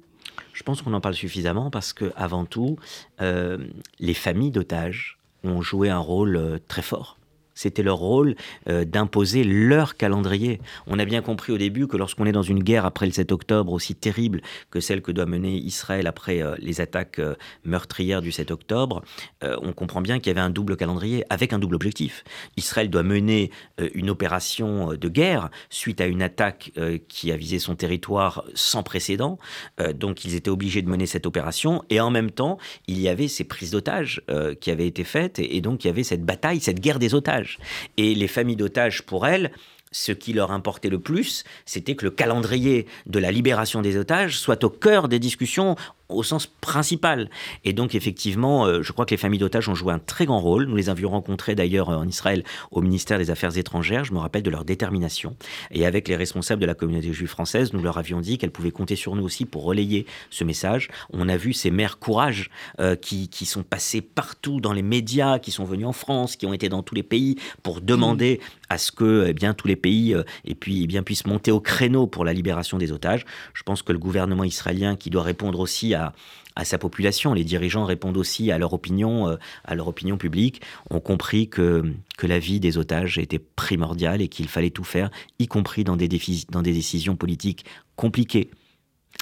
Je 0.53 0.63
pense 0.63 0.83
qu'on 0.83 0.93
en 0.93 1.01
parle 1.01 1.15
suffisamment 1.15 1.71
parce 1.71 1.93
que, 1.93 2.13
avant 2.17 2.45
tout, 2.45 2.77
euh, 3.21 3.59
les 3.99 4.15
familles 4.15 4.51
d'otages 4.51 5.19
ont 5.45 5.63
joué 5.63 5.89
un 5.89 5.99
rôle 5.99 6.61
très 6.69 6.83
fort 6.83 7.20
C'était 7.61 7.83
leur 7.83 7.99
rôle 7.99 8.37
euh, 8.71 8.87
d'imposer 8.87 9.45
leur 9.45 9.99
calendrier. 9.99 10.63
On 10.87 10.99
a 10.99 11.05
bien 11.05 11.21
compris 11.21 11.53
au 11.53 11.59
début 11.59 11.89
que 11.89 11.99
lorsqu'on 11.99 12.25
est 12.25 12.33
dans 12.33 12.41
une 12.41 12.63
guerre 12.63 12.87
après 12.87 13.05
le 13.05 13.13
7 13.13 13.33
octobre 13.33 13.75
aussi 13.75 13.95
terrible 13.95 14.41
que 14.71 14.81
celle 14.81 15.03
que 15.03 15.13
doit 15.13 15.27
mener 15.27 15.57
Israël 15.57 16.07
après 16.07 16.43
euh, 16.43 16.55
les 16.59 16.81
attaques 16.81 17.19
euh, 17.19 17.35
meurtrières 17.65 18.23
du 18.23 18.33
7 18.33 18.51
octobre, 18.51 19.03
on 19.43 19.73
comprend 19.73 20.01
bien 20.01 20.19
qu'il 20.19 20.29
y 20.29 20.31
avait 20.31 20.41
un 20.41 20.51
double 20.51 20.77
calendrier 20.77 21.25
avec 21.29 21.53
un 21.53 21.59
double 21.59 21.75
objectif. 21.75 22.25
Israël 22.57 22.89
doit 22.89 23.03
mener 23.03 23.51
une 23.95 24.11
opération 24.11 24.95
de 24.95 25.09
guerre 25.09 25.51
suite 25.71 26.01
à 26.01 26.07
une 26.07 26.23
attaque 26.23 26.73
qui 27.09 27.33
a 27.33 27.37
visé 27.37 27.59
son 27.59 27.75
territoire 27.75 28.45
sans 28.55 28.83
précédent. 28.83 29.39
donc 29.95 30.25
ils 30.25 30.35
étaient 30.35 30.51
obligés 30.51 30.83
de 30.83 30.89
mener 30.89 31.07
cette 31.07 31.27
opération 31.27 31.83
et 31.91 32.01
en 32.01 32.11
même 32.11 32.31
temps, 32.31 32.59
il 32.87 33.01
y 33.01 33.09
avait 33.09 33.29
ces 33.29 33.45
prises 33.45 33.71
d'otages 33.71 34.23
qui 34.61 34.71
avaient 34.71 34.87
été 34.87 35.05
faites 35.05 35.39
et 35.39 35.61
donc 35.61 35.85
il 35.85 35.89
y 35.89 35.91
avait 35.91 36.05
cette 36.05 36.25
bataille, 36.25 36.61
cette 36.61 36.81
guerre 36.81 36.99
des 36.99 37.15
otages. 37.15 37.50
Et 37.97 38.15
les 38.15 38.29
familles 38.29 38.57
d'otages, 38.57 39.03
pour 39.03 39.27
elles, 39.27 39.51
ce 39.93 40.13
qui 40.13 40.33
leur 40.33 40.53
importait 40.53 40.89
le 40.89 41.01
plus, 41.01 41.45
c'était 41.65 41.97
que 41.97 42.05
le 42.05 42.11
calendrier 42.11 42.87
de 43.07 43.19
la 43.19 43.33
libération 43.33 43.83
des 43.83 43.97
otages 43.97 44.39
soit 44.39 44.63
au 44.65 44.71
cœur 44.71 45.09
des 45.09 45.19
discussions 45.19 45.77
au 46.11 46.23
sens 46.23 46.47
principal. 46.47 47.31
Et 47.65 47.73
donc, 47.73 47.95
effectivement, 47.95 48.67
euh, 48.67 48.83
je 48.83 48.93
crois 48.93 49.07
que 49.07 49.13
les 49.13 49.19
familles 49.19 49.39
d'otages 49.39 49.69
ont 49.69 49.75
joué 49.75 49.93
un 49.93 49.99
très 49.99 50.27
grand 50.27 50.41
rôle. 50.41 50.67
Nous 50.67 50.77
les 50.77 50.89
avions 50.89 51.11
rencontrés 51.11 51.55
d'ailleurs 51.55 51.89
en 51.89 52.07
Israël 52.07 52.45
au 52.71 52.81
ministère 52.83 53.19
des 53.19 53.31
Affaires 53.31 53.57
étrangères. 53.57 54.05
Je 54.05 54.13
me 54.13 54.19
rappelle 54.19 54.43
de 54.43 54.51
leur 54.51 54.65
détermination. 54.65 55.37
Et 55.71 55.87
avec 55.87 56.09
les 56.09 56.17
responsables 56.17 56.61
de 56.61 56.67
la 56.67 56.75
communauté 56.75 57.13
juive 57.13 57.29
française, 57.29 57.73
nous 57.73 57.83
leur 57.83 57.99
avions 57.99 58.21
dit 58.21 58.39
qu'elles 58.39 58.51
pouvaient 58.51 58.71
compter 58.71 58.97
sur 58.97 59.15
nous 59.17 59.25
aussi 59.25 59.45
pour 59.45 59.65
relayer 59.65 60.07
ce 60.31 60.45
message. 60.45 60.89
On 61.13 61.29
a 61.29 61.37
vu 61.37 61.53
ces 61.53 61.71
mères 61.71 61.99
courage 61.99 62.51
euh, 62.81 62.97
qui, 62.97 63.29
qui, 63.29 63.47
sont 63.47 63.63
passées 63.63 64.01
partout 64.01 64.61
dans 64.61 64.73
les 64.73 64.83
médias, 64.83 65.39
qui 65.39 65.51
sont 65.51 65.65
venues 65.65 65.87
en 65.87 65.93
France, 65.93 66.37
qui 66.37 66.47
ont 66.47 66.53
été 66.53 66.69
dans 66.69 66.83
tous 66.83 66.95
les 66.95 67.03
pays 67.03 67.37
pour 67.63 67.81
demander 67.81 68.41
à 68.69 68.79
ce 68.79 68.93
que 68.93 69.27
eh 69.29 69.33
bien, 69.33 69.53
tous 69.53 69.69
les 69.69 69.77
pays 69.77 70.15
euh, 70.15 70.23
et 70.45 70.55
puis, 70.55 70.85
eh 70.85 70.87
bien, 70.87 71.03
puissent 71.03 71.27
monter 71.27 71.51
au 71.51 71.61
créneau 71.61 72.07
pour 72.07 72.25
la 72.25 72.33
libération 72.33 72.79
des 72.79 72.93
otages. 72.93 73.25
Je 73.53 73.63
pense 73.63 73.83
que 73.83 73.93
le 73.93 73.99
gouvernement 73.99 74.45
israélien, 74.45 74.97
qui 74.97 75.11
doit 75.11 75.23
répondre 75.23 75.61
aussi 75.61 75.95
à 75.95 76.00
à, 76.01 76.65
sa 76.65 76.79
population. 76.79 77.33
Les 77.33 77.45
dirigeants 77.45 77.85
répondent 77.85 78.19
aussi 78.19 78.51
à 78.51 78.59
leur 78.59 78.75
opinion, 78.75 79.29
euh, 79.29 79.37
à 79.65 79.75
leur 79.75 79.89
opinion 79.89 80.19
publique, 80.19 80.61
ont 80.91 81.01
compris 81.01 81.49
que, 81.49 81.85
que 82.19 82.27
la 82.27 82.39
vie 82.39 82.61
des 82.61 82.77
otages 82.77 83.19
était 83.19 83.39
primordiale 83.39 84.21
et 84.21 84.29
qu'il 84.29 84.49
fallait 84.49 84.71
tout 84.71 84.85
faire, 84.85 85.11
y 85.39 85.47
compris 85.47 85.85
dans 85.85 85.97
des, 85.97 86.09
dans 86.51 86.63
des 86.63 86.73
décisions 86.73 87.17
politiques 87.17 87.65
compliquées. 87.97 88.51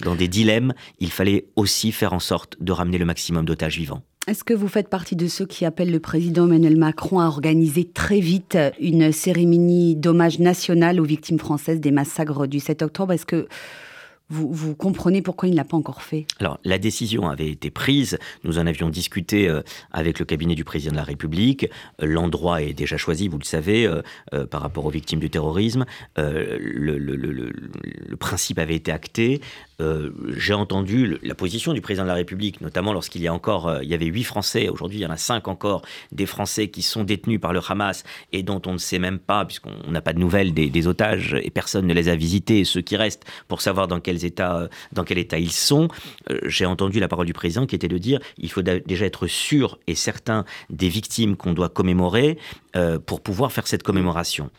Dans 0.04 0.14
des 0.14 0.28
dilemmes, 0.28 0.74
il 0.98 1.10
fallait 1.10 1.46
aussi 1.56 1.92
faire 1.92 2.12
en 2.12 2.20
sorte 2.20 2.56
de 2.60 2.72
ramener 2.72 2.98
le 2.98 3.04
maximum 3.04 3.44
d'otages 3.44 3.78
vivants. 3.78 4.02
Est-ce 4.28 4.44
que 4.44 4.52
vous 4.52 4.68
faites 4.68 4.90
partie 4.90 5.16
de 5.16 5.26
ceux 5.26 5.46
qui 5.46 5.64
appellent 5.64 5.90
le 5.90 6.00
président 6.00 6.44
Emmanuel 6.44 6.76
Macron 6.76 7.18
à 7.18 7.26
organiser 7.26 7.84
très 7.84 8.20
vite 8.20 8.58
une 8.78 9.10
cérémonie 9.10 9.96
d'hommage 9.96 10.38
national 10.38 11.00
aux 11.00 11.04
victimes 11.04 11.38
françaises 11.38 11.80
des 11.80 11.90
massacres 11.90 12.46
du 12.46 12.60
7 12.60 12.82
octobre? 12.82 13.14
Est-ce 13.14 13.24
que 13.24 13.48
vous, 14.30 14.74
comprenez 14.74 15.22
pourquoi 15.22 15.48
il 15.48 15.52
ne 15.52 15.56
l'a 15.56 15.64
pas 15.64 15.76
encore 15.76 16.02
fait? 16.02 16.26
Alors, 16.38 16.58
la 16.64 16.78
décision 16.78 17.30
avait 17.30 17.48
été 17.48 17.70
prise. 17.70 18.18
Nous 18.44 18.58
en 18.58 18.66
avions 18.66 18.90
discuté 18.90 19.48
euh, 19.48 19.62
avec 19.90 20.18
le 20.18 20.26
cabinet 20.26 20.54
du 20.54 20.64
président 20.64 20.92
de 20.92 20.98
la 20.98 21.02
République. 21.02 21.70
L'endroit 21.98 22.60
est 22.60 22.74
déjà 22.74 22.98
choisi, 22.98 23.28
vous 23.28 23.38
le 23.38 23.44
savez, 23.44 23.86
euh, 23.86 24.02
euh, 24.34 24.46
par 24.46 24.60
rapport 24.60 24.84
aux 24.84 24.90
victimes 24.90 25.20
du 25.20 25.30
terrorisme. 25.30 25.86
Le, 26.16 27.48
principe 28.18 28.58
avait 28.58 28.74
été 28.74 28.90
acté. 28.92 29.40
J'ai 30.36 30.54
entendu 30.54 31.18
la 31.22 31.34
position 31.34 31.72
du 31.72 31.80
président 31.80 32.02
de 32.02 32.08
la 32.08 32.14
République, 32.14 32.60
notamment 32.60 32.92
lorsqu'il 32.92 33.22
y 33.22 33.28
a 33.28 33.32
encore, 33.32 33.82
y 33.82 33.94
avait 33.94 34.06
huit 34.06 34.24
Français, 34.24 34.68
aujourd'hui 34.68 34.98
il 34.98 35.02
y 35.02 35.06
en 35.06 35.10
a 35.10 35.16
cinq 35.16 35.46
encore, 35.46 35.82
des 36.10 36.26
Français 36.26 36.68
qui 36.68 36.82
sont 36.82 37.04
détenus 37.04 37.40
par 37.40 37.52
le 37.52 37.60
Hamas 37.66 38.02
et 38.32 38.42
dont 38.42 38.60
on 38.66 38.72
ne 38.72 38.78
sait 38.78 38.98
même 38.98 39.20
pas, 39.20 39.44
puisqu'on 39.44 39.90
n'a 39.90 40.00
pas 40.00 40.12
de 40.12 40.18
nouvelles 40.18 40.52
des, 40.52 40.68
des, 40.68 40.86
otages 40.88 41.36
et 41.40 41.50
personne 41.50 41.86
ne 41.86 41.94
les 41.94 42.08
a 42.08 42.16
visités, 42.16 42.64
ceux 42.64 42.80
qui 42.80 42.96
restent, 42.96 43.24
pour 43.46 43.60
savoir 43.60 43.86
dans 43.86 44.00
quel 44.00 44.17
états, 44.24 44.56
euh, 44.56 44.68
dans 44.92 45.04
quel 45.04 45.18
état 45.18 45.38
ils 45.38 45.52
sont. 45.52 45.88
Euh, 46.30 46.38
j'ai 46.44 46.66
entendu 46.66 47.00
la 47.00 47.08
parole 47.08 47.26
du 47.26 47.32
président 47.32 47.66
qui 47.66 47.74
était 47.74 47.88
de 47.88 47.98
dire 47.98 48.20
il 48.36 48.50
faut 48.50 48.62
déjà 48.62 49.06
être 49.06 49.26
sûr 49.26 49.78
et 49.86 49.94
certain 49.94 50.44
des 50.70 50.88
victimes 50.88 51.36
qu'on 51.36 51.52
doit 51.52 51.68
commémorer 51.68 52.38
euh, 52.76 52.98
pour 52.98 53.20
pouvoir 53.20 53.52
faire 53.52 53.66
cette 53.66 53.82
commémoration. 53.82 54.50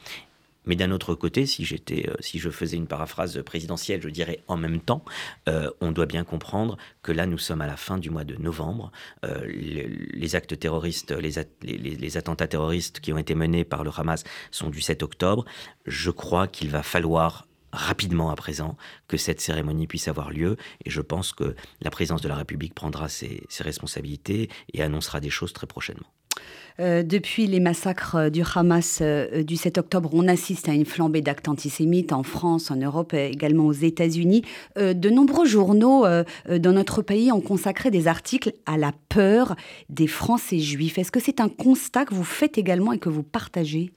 Mais 0.65 0.75
d'un 0.75 0.91
autre 0.91 1.15
côté, 1.15 1.47
si 1.47 1.65
j'étais, 1.65 2.07
si 2.19 2.37
je 2.37 2.51
faisais 2.51 2.77
une 2.77 2.85
paraphrase 2.85 3.41
présidentielle, 3.43 4.01
je 4.03 4.09
dirais 4.09 4.43
en 4.47 4.55
même 4.55 4.81
temps, 4.81 5.03
on 5.81 5.91
doit 5.91 6.05
bien 6.05 6.23
comprendre 6.23 6.77
que 7.01 7.11
là, 7.11 7.25
nous 7.25 7.39
sommes 7.39 7.61
à 7.61 7.65
la 7.65 7.77
fin 7.77 7.97
du 7.97 8.11
mois 8.11 8.23
de 8.23 8.35
novembre. 8.35 8.91
les, 9.23 10.35
actes 10.35 10.59
terroristes, 10.59 11.11
les, 11.11 12.17
attentats 12.17 12.47
terroristes 12.47 12.99
qui 12.99 13.11
ont 13.13 13.17
été 13.17 13.33
menés 13.33 13.63
par 13.63 13.83
le 13.83 13.89
Hamas 13.97 14.23
sont 14.51 14.69
du 14.69 14.81
7 14.81 15.01
octobre. 15.01 15.43
Je 15.87 16.11
crois 16.11 16.47
qu'il 16.47 16.69
va 16.69 16.83
falloir 16.83 17.47
rapidement 17.71 18.29
à 18.29 18.35
présent 18.35 18.77
que 19.07 19.17
cette 19.17 19.41
cérémonie 19.41 19.87
puisse 19.87 20.07
avoir 20.07 20.31
lieu 20.31 20.57
et 20.85 20.89
je 20.89 21.01
pense 21.01 21.33
que 21.33 21.55
la 21.81 21.89
présidence 21.89 22.21
de 22.21 22.27
la 22.27 22.35
République 22.35 22.73
prendra 22.73 23.09
ses, 23.09 23.43
responsabilités 23.59 24.49
et 24.73 24.81
annoncera 24.81 25.19
des 25.19 25.29
choses 25.29 25.53
très 25.53 25.67
prochainement. 25.67 26.07
Euh, 26.79 27.03
depuis 27.03 27.47
les 27.47 27.59
massacres 27.59 28.29
du 28.29 28.41
Hamas 28.55 28.99
euh, 29.01 29.43
du 29.43 29.57
7 29.57 29.77
octobre, 29.79 30.09
on 30.13 30.27
assiste 30.29 30.69
à 30.69 30.73
une 30.73 30.85
flambée 30.85 31.21
d'actes 31.21 31.49
antisémites 31.49 32.13
en 32.13 32.23
France, 32.23 32.71
en 32.71 32.77
Europe 32.77 33.13
et 33.13 33.27
également 33.27 33.65
aux 33.65 33.73
États-Unis. 33.73 34.43
Euh, 34.77 34.93
de 34.93 35.09
nombreux 35.09 35.45
journaux 35.45 36.05
dans 36.49 36.71
notre 36.71 37.01
pays 37.01 37.31
ont 37.31 37.41
consacré 37.41 37.91
des 37.91 38.07
articles 38.07 38.53
à 38.65 38.77
la 38.77 38.93
peur 39.09 39.55
des 39.89 40.07
Français 40.07 40.59
juifs. 40.59 40.97
Est-ce 40.97 41.11
que 41.11 41.19
c'est 41.19 41.41
un 41.41 41.49
constat 41.49 42.05
que 42.05 42.13
vous 42.13 42.23
faites 42.23 42.57
également 42.57 42.93
et 42.93 42.99
que 42.99 43.09
vous 43.09 43.23
partagez? 43.23 43.91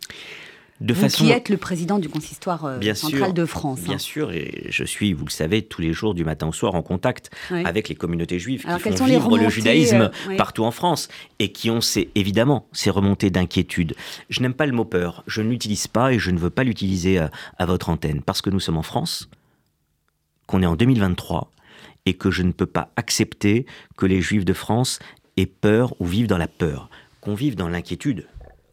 De 0.83 0.95
vous 0.95 1.07
qui 1.07 1.31
êtes 1.31 1.49
le 1.49 1.57
président 1.57 1.99
du 1.99 2.09
consistoire 2.09 2.65
euh, 2.65 2.95
central 2.95 3.33
de 3.33 3.45
France. 3.47 3.81
Bien 3.81 3.95
hein. 3.95 3.99
sûr, 3.99 4.33
et 4.33 4.67
je 4.69 4.85
suis, 4.85 5.13
vous 5.13 5.25
le 5.25 5.31
savez, 5.31 5.63
tous 5.63 5.81
les 5.81 5.93
jours 5.93 6.15
du 6.15 6.25
matin 6.25 6.49
au 6.49 6.53
soir 6.53 6.75
en 6.75 6.83
contact 6.83 7.31
avec 7.51 7.89
les 7.89 7.95
communautés 7.95 8.39
juives 8.39 8.65
qui 8.65 8.91
font 8.91 9.05
vivre 9.05 9.39
le 9.39 9.49
judaïsme 9.49 10.11
euh, 10.29 10.37
partout 10.37 10.65
en 10.65 10.73
France 10.73 11.09
et 11.39 11.53
qui 11.53 11.71
ont 11.71 11.81
ces, 11.81 12.11
évidemment 12.15 12.67
ces 12.73 12.91
remontées 12.91 13.31
d'inquiétude. 13.31 13.95
Je 14.29 14.41
n'aime 14.41 14.55
pas 14.55 14.67
le 14.67 14.73
mot 14.73 14.85
peur, 14.85 15.23
je 15.29 15.41
ne 15.41 15.51
l'utilise 15.51 15.87
pas 15.87 16.13
et 16.13 16.19
je 16.19 16.31
ne 16.31 16.39
veux 16.39 16.51
pas 16.51 16.65
l'utiliser 16.65 17.19
à, 17.19 17.31
à 17.59 17.67
votre 17.67 17.89
antenne 17.89 18.21
parce 18.21 18.43
que 18.43 18.51
nous 18.51 18.61
sommes 18.61 18.79
en 18.79 18.83
France, 18.83 19.29
qu'on 20.47 20.63
est 20.63 20.67
en 20.67 20.75
2023 20.75 21.51
et 22.07 22.15
que 22.15 22.33
je 22.33 22.43
ne 22.43 22.51
peux 22.51 22.67
pas 22.67 22.91
accepter 22.97 23.67
que 23.97 24.07
les 24.07 24.21
juifs 24.21 24.45
de 24.45 24.53
France 24.53 24.99
aient 25.37 25.47
peur 25.47 25.95
ou 26.01 26.07
vivent 26.07 26.27
dans 26.27 26.39
la 26.39 26.49
peur, 26.49 26.91
qu'on 27.21 27.35
vive 27.35 27.55
dans 27.55 27.69
l'inquiétude, 27.69 28.27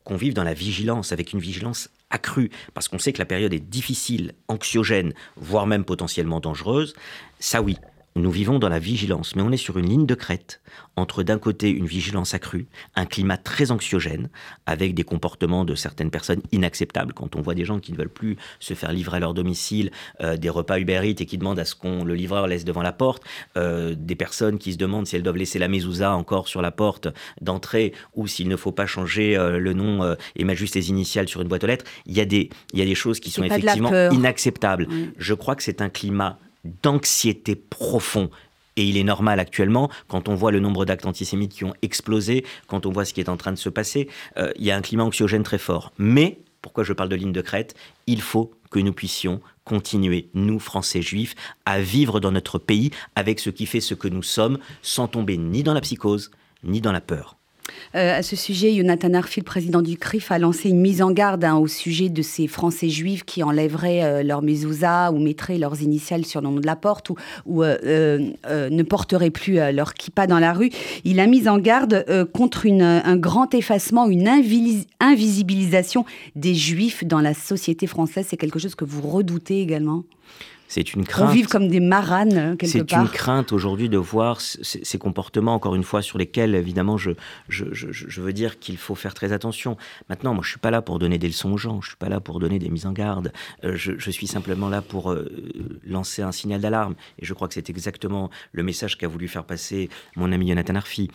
qu'on 0.04 0.16
vive 0.16 0.34
dans 0.34 0.44
la 0.44 0.56
vigilance, 0.56 1.12
avec 1.12 1.34
une 1.34 1.40
vigilance 1.40 1.90
accrue, 2.10 2.50
parce 2.74 2.88
qu'on 2.88 3.00
sait 3.00 3.14
que 3.14 3.20
la 3.20 3.26
période 3.26 3.54
est 3.54 3.60
difficile, 3.60 4.34
anxiogène, 4.48 5.14
voire 5.38 5.68
même 5.68 5.86
potentiellement 5.86 6.40
dangereuse, 6.40 6.94
ça 7.40 7.62
oui, 7.62 7.78
nous 8.16 8.32
vivons 8.32 8.60
dans 8.60 8.70
la 8.70 8.80
vigilance, 8.80 9.36
mais 9.36 9.42
on 9.42 9.52
est 9.52 9.58
sur 9.58 9.78
une 9.78 9.88
ligne 9.88 10.06
de 10.06 10.16
crête 10.16 10.62
entre 10.96 11.24
d'un 11.24 11.38
côté 11.38 11.70
une 11.70 11.86
vigilance 11.86 12.34
accrue, 12.34 12.68
un 12.96 13.06
climat 13.06 13.38
très 13.38 13.72
anxiogène, 13.72 14.30
avec 14.66 14.94
des 14.94 15.04
comportements 15.04 15.66
de 15.66 15.76
certaines 15.76 16.12
personnes 16.12 16.42
inacceptables. 16.52 17.14
Quand 17.14 17.36
on 17.36 17.42
voit 17.42 17.56
des 17.56 17.66
gens 17.66 17.80
qui 17.80 17.92
ne 17.94 17.98
veulent 17.98 18.10
plus 18.10 18.38
se 18.60 18.74
faire 18.74 18.92
livrer 18.92 19.18
à 19.18 19.20
leur 19.20 19.34
domicile 19.34 19.92
euh, 20.22 20.38
des 20.38 20.50
repas 20.50 20.80
Uber 20.80 21.02
Eats 21.04 21.22
et 21.22 21.26
qui 21.26 21.38
demandent 21.38 21.60
à 21.60 21.66
ce 21.66 21.76
qu'on 21.76 22.04
le 22.04 22.16
livreur 22.16 22.48
laisse 22.48 22.66
devant 22.66 22.82
la 22.82 22.92
porte, 22.92 23.24
euh, 23.58 23.96
des 23.98 24.16
personnes 24.16 24.58
qui 24.58 24.74
se 24.74 24.78
demandent 24.78 25.08
si 25.08 25.16
elles 25.16 25.24
doivent 25.24 25.38
laisser 25.38 25.60
la 25.60 25.68
mezouza 25.68 26.14
encore 26.16 26.48
sur 26.48 26.62
la 26.62 26.72
porte 26.72 27.08
d'entrée 27.42 27.94
ou 28.14 28.28
s'il 28.28 28.48
ne 28.48 28.56
faut 28.56 28.72
pas 28.72 28.86
changer 28.86 29.38
euh, 29.38 29.60
le 29.60 29.74
nom 29.74 30.16
et 30.36 30.44
mettre 30.44 30.60
juste 30.60 30.76
les 30.76 30.90
initiales 30.90 31.28
sur 31.28 31.42
une 31.42 31.48
boîte 31.48 31.64
aux 31.64 31.68
lettres, 31.68 31.86
il 32.06 32.16
y 32.16 32.22
a 32.22 32.26
des, 32.26 32.50
il 32.74 32.80
y 32.80 32.82
a 32.82 32.86
des 32.86 32.96
choses 32.96 33.20
qui 33.20 33.32
sont 33.32 33.44
effectivement 33.44 33.92
inacceptables. 34.12 34.88
Je 35.18 35.34
crois 35.34 35.56
que 35.56 35.64
c'est 35.64 35.82
un 35.82 35.90
climat 35.90 36.40
d'anxiété 36.66 37.56
profond. 37.56 38.30
Et 38.76 38.84
il 38.84 38.98
est 38.98 39.04
normal 39.04 39.40
actuellement, 39.40 39.90
quand 40.08 40.30
on 40.30 40.36
voit 40.36 40.52
le 40.52 40.60
nombre 40.60 40.86
d'actes 40.86 41.06
antisémites 41.06 41.54
qui 41.54 41.66
ont 41.66 41.74
explosé, 41.82 42.46
quand 42.68 42.86
on 42.86 42.92
voit 42.92 43.04
ce 43.04 43.14
qui 43.14 43.20
est 43.20 43.30
en 43.30 43.38
train 43.38 43.52
de 43.52 43.58
se 43.58 43.70
passer, 43.70 44.08
euh, 44.38 44.52
il 44.56 44.66
y 44.66 44.72
a 44.72 44.78
un 44.78 44.82
climat 44.82 45.04
anxiogène 45.04 45.44
très 45.44 45.58
fort. 45.58 45.92
Mais, 45.98 46.40
pourquoi 46.62 46.84
je 46.84 46.94
parle 46.94 47.10
de 47.10 47.16
ligne 47.16 47.32
de 47.32 47.42
crête 47.42 47.76
Il 48.08 48.22
faut 48.22 48.52
que 48.70 48.80
nous 48.80 48.94
puissions 48.94 49.42
continuer, 49.66 50.30
nous, 50.34 50.60
Français 50.60 51.02
juifs, 51.02 51.36
à 51.66 51.80
vivre 51.82 52.20
dans 52.20 52.32
notre 52.32 52.58
pays 52.58 52.92
avec 53.16 53.40
ce 53.40 53.50
qui 53.50 53.66
fait 53.66 53.82
ce 53.82 53.94
que 53.94 54.08
nous 54.08 54.24
sommes, 54.24 54.60
sans 54.82 55.08
tomber 55.08 55.38
ni 55.38 55.64
dans 55.64 55.74
la 55.74 55.82
psychose, 55.82 56.32
ni 56.64 56.82
dans 56.82 56.92
la 56.92 57.02
peur. 57.02 57.39
Euh, 57.96 58.20
à 58.20 58.24
ce 58.24 58.36
sujet, 58.36 58.76
Jonathan 58.76 59.14
Arfi, 59.14 59.42
président 59.42 59.82
du 59.82 59.98
CRIF, 59.98 60.32
a 60.32 60.40
lancé 60.40 60.70
une 60.70 60.80
mise 60.80 61.02
en 61.02 61.12
garde 61.12 61.44
hein, 61.44 61.58
au 61.58 61.68
sujet 61.68 62.10
de 62.10 62.22
ces 62.22 62.48
Français 62.48 62.90
juifs 62.90 63.24
qui 63.24 63.44
enlèveraient 63.44 64.04
euh, 64.04 64.24
leur 64.24 64.42
mezouza 64.42 65.12
ou 65.12 65.18
mettraient 65.18 65.58
leurs 65.58 65.82
initiales 65.82 66.26
sur 66.26 66.42
le 66.42 66.48
nom 66.48 66.56
de 66.56 66.66
la 66.66 66.76
porte 66.76 67.12
ou, 67.46 67.64
euh, 67.64 68.32
ne 68.46 68.84
porteraient 68.84 69.30
plus 69.30 69.56
leur 69.74 69.94
kippa 69.94 70.28
dans 70.28 70.40
la 70.40 70.54
rue. 70.54 70.70
Il 71.04 71.20
a 71.20 71.28
mis 71.28 71.48
en 71.48 71.58
garde 71.58 72.06
contre 72.34 72.68
un 72.68 73.18
grand 73.18 73.54
effacement, 73.54 74.08
une 74.08 74.28
invisibilisation 75.00 76.06
des 76.36 76.56
juifs 76.56 77.04
dans 77.04 77.22
la 77.22 77.34
société 77.34 77.88
française. 77.88 78.28
C'est 78.30 78.38
quelque 78.38 78.60
chose 78.60 78.76
que 78.76 78.86
vous 78.86 79.02
redoutez 79.02 79.62
également? 79.62 80.04
C'est 80.70 80.94
une 80.94 81.04
crainte. 81.04 81.30
On 81.30 81.34
vive 81.34 81.48
comme 81.48 81.68
des 81.68 81.80
maranes, 81.80 82.38
euh, 82.38 82.56
quelque 82.56 82.84
part. 82.84 83.00
C'est 83.00 83.06
une 83.08 83.10
crainte 83.10 83.52
aujourd'hui 83.52 83.90
de 83.90 83.98
voir 83.98 84.40
ces 84.40 84.98
comportements, 85.00 85.56
encore 85.56 85.74
une 85.74 85.84
fois, 85.84 86.04
sur 86.04 86.20
lesquels, 86.20 86.54
évidemment, 86.54 86.96
je, 86.96 87.12
je, 87.50 87.66
je, 87.74 88.22
veux 88.22 88.34
dire 88.34 88.60
qu'il 88.60 88.78
faut 88.78 88.94
faire 88.94 89.16
très 89.16 89.34
attention. 89.34 89.78
Maintenant, 90.10 90.36
moi, 90.36 90.44
je 90.44 90.52
suis 90.52 90.60
pas 90.60 90.70
là 90.70 90.84
pour 90.84 91.00
donner 91.00 91.18
des 91.18 91.28
leçons 91.28 91.52
aux 91.52 91.58
gens, 91.58 91.82
je 91.82 91.88
suis 91.88 91.98
pas 91.98 92.08
là 92.08 92.20
pour 92.20 92.40
donner 92.40 92.60
des 92.60 92.70
mises 92.70 92.86
en 92.86 92.92
garde. 92.92 93.34
Euh, 93.64 93.76
je, 93.76 94.12
suis 94.12 94.28
simplement 94.28 94.70
là 94.70 94.84
pour 94.84 95.12
euh, 95.12 95.28
lancer 95.88 96.22
un 96.22 96.32
signal 96.32 96.62
d'alarme. 96.62 96.94
Et 97.18 97.26
je 97.26 97.34
crois 97.34 97.48
que 97.48 97.56
c'est 97.56 97.72
exactement 97.72 98.30
le 98.52 98.62
message 98.62 98.96
qu'a 98.96 99.08
voulu 99.08 99.28
faire 99.28 99.46
passer 99.46 99.90
mon 100.16 100.32
ami 100.32 100.50
Jonathan 100.50 100.76
Arfi. 100.76 101.10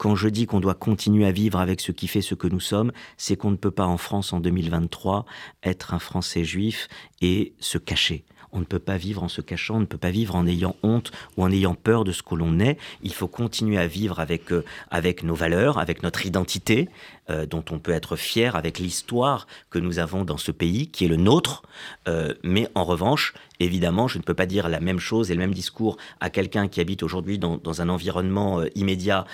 Quand 0.00 0.16
je 0.16 0.30
dis 0.30 0.46
qu'on 0.46 0.60
doit 0.60 0.72
continuer 0.72 1.26
à 1.26 1.30
vivre 1.30 1.60
avec 1.60 1.82
ce 1.82 1.92
qui 1.92 2.08
fait 2.08 2.22
ce 2.22 2.34
que 2.34 2.46
nous 2.46 2.58
sommes, 2.58 2.90
c'est 3.18 3.36
qu'on 3.36 3.50
ne 3.50 3.56
peut 3.56 3.70
pas 3.70 3.84
en 3.84 3.98
France 3.98 4.32
en 4.32 4.40
2023 4.40 5.26
être 5.62 5.92
un 5.92 5.98
Français 5.98 6.42
juif 6.42 6.88
et 7.20 7.52
se 7.60 7.76
cacher. 7.76 8.24
On 8.52 8.60
ne 8.60 8.64
peut 8.64 8.78
pas 8.78 8.96
vivre 8.96 9.22
en 9.22 9.28
se 9.28 9.42
cachant, 9.42 9.76
on 9.76 9.80
ne 9.80 9.84
peut 9.84 9.98
pas 9.98 10.10
vivre 10.10 10.36
en 10.36 10.46
ayant 10.46 10.74
honte 10.82 11.12
ou 11.36 11.44
en 11.44 11.52
ayant 11.52 11.74
peur 11.74 12.04
de 12.04 12.12
ce 12.12 12.22
que 12.22 12.34
l'on 12.34 12.60
est. 12.60 12.78
Il 13.02 13.12
faut 13.12 13.28
continuer 13.28 13.76
à 13.76 13.86
vivre 13.86 14.20
avec, 14.20 14.52
euh, 14.52 14.64
avec 14.90 15.22
nos 15.22 15.34
valeurs, 15.34 15.76
avec 15.76 16.02
notre 16.02 16.24
identité, 16.24 16.88
euh, 17.28 17.44
dont 17.44 17.64
on 17.70 17.78
peut 17.78 17.92
être 17.92 18.16
fier, 18.16 18.56
avec 18.56 18.78
l'histoire 18.78 19.46
que 19.68 19.78
nous 19.78 19.98
avons 19.98 20.24
dans 20.24 20.38
ce 20.38 20.50
pays, 20.50 20.88
qui 20.88 21.04
est 21.04 21.08
le 21.08 21.16
nôtre. 21.16 21.62
Euh, 22.08 22.32
mais 22.42 22.68
en 22.74 22.84
revanche, 22.84 23.34
évidemment, 23.60 24.08
je 24.08 24.18
ne 24.18 24.22
peux 24.22 24.34
pas 24.34 24.46
dire 24.46 24.68
la 24.68 24.80
même 24.80 24.98
chose 24.98 25.30
et 25.30 25.34
le 25.34 25.40
même 25.40 25.54
discours 25.54 25.96
à 26.20 26.30
quelqu'un 26.30 26.68
qui 26.68 26.80
habite 26.80 27.02
aujourd'hui 27.02 27.38
dans, 27.38 27.60
un 27.80 27.88
environnement 27.88 28.62
immédiat 28.74 29.26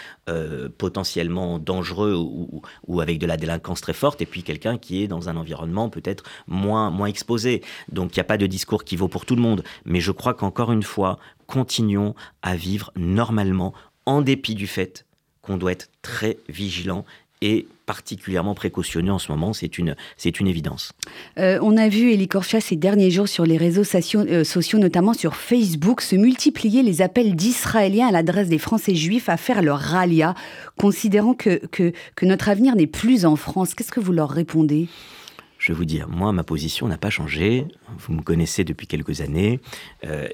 potentiellement 0.79 1.59
dangereux 1.59 2.15
ou, 2.15 3.01
avec 3.01 3.19
de 3.19 3.27
la 3.27 3.37
délinquance 3.37 3.81
très 3.81 3.93
forte, 3.93 4.21
et 4.21 4.27
puis 4.27 4.43
quelqu'un 4.43 4.79
qui 4.79 5.03
est 5.03 5.09
dans 5.09 5.29
un 5.29 5.37
environnement 5.37 5.89
peut-être 5.89 6.25
moins 6.47 7.07
exposé. 7.07 7.63
Donc 7.91 8.17
il 8.17 8.19
n'y 8.19 8.23
a 8.23 8.25
pas 8.25 8.39
de 8.39 8.47
discours 8.47 8.85
qui 8.85 8.97
vaut 8.97 9.09
pour 9.09 9.25
tout 9.25 9.37
le 9.37 9.43
monde. 9.43 9.63
Mais 9.85 10.01
je 10.01 10.13
crois 10.13 10.35
qu'encore 10.35 10.73
une 10.73 10.83
fois, 10.83 11.19
continuons 11.47 12.15
à 12.43 12.57
vivre 12.57 12.93
normalement, 12.97 13.73
en 14.07 14.23
dépit 14.23 14.55
du 14.55 14.67
fait 14.67 15.07
qu'on 15.43 15.57
doit 15.57 15.73
être 15.73 15.91
très 16.03 16.39
vigilant 16.49 17.05
particulièrement 17.87 18.55
précautionneux 18.55 19.13
en 19.13 19.19
ce 19.19 19.31
moment, 19.31 19.53
c'est 19.53 19.79
une, 19.79 19.95
c'est 20.17 20.41
une 20.41 20.49
évidence. 20.49 20.93
Euh, 21.39 21.59
on 21.63 21.77
a 21.77 21.89
vu, 21.89 22.13
Elie 22.13 22.27
Korcha, 22.27 22.61
ces 22.61 22.77
derniers 22.77 23.13
jours 23.13 23.29
sur 23.29 23.47
les 23.47 23.57
réseaux 23.57 23.85
sociaux, 23.85 24.23
euh, 24.23 24.43
sociaux, 24.43 24.79
notamment 24.79 25.15
sur 25.15 25.37
Facebook, 25.37 26.01
se 26.01 26.17
multiplier 26.17 26.83
les 26.83 27.01
appels 27.01 27.37
d'Israéliens 27.37 28.09
à 28.09 28.11
l'adresse 28.11 28.49
des 28.49 28.59
Français 28.59 28.97
juifs 28.97 29.29
à 29.29 29.37
faire 29.37 29.63
leur 29.63 29.79
ralia, 29.79 30.35
considérant 30.77 31.35
que, 31.35 31.65
que, 31.67 31.93
que 32.17 32.27
notre 32.27 32.49
avenir 32.49 32.75
n'est 32.75 32.89
plus 32.89 33.25
en 33.25 33.37
France. 33.37 33.75
Qu'est-ce 33.75 33.93
que 33.93 34.01
vous 34.01 34.13
leur 34.13 34.31
répondez? 34.31 34.89
Je 35.59 35.73
vais 35.73 35.79
vous 35.79 35.85
dire, 35.85 36.09
moi, 36.09 36.33
ma 36.33 36.45
position 36.45 36.89
n'a 36.89 36.99
pas 36.99 37.11
changé. 37.11 37.67
Vous 37.99 38.13
me 38.13 38.23
connaissez 38.23 38.65
depuis 38.65 38.87
quelques 38.87 39.21
années. 39.21 39.61
Euh, 40.05 40.29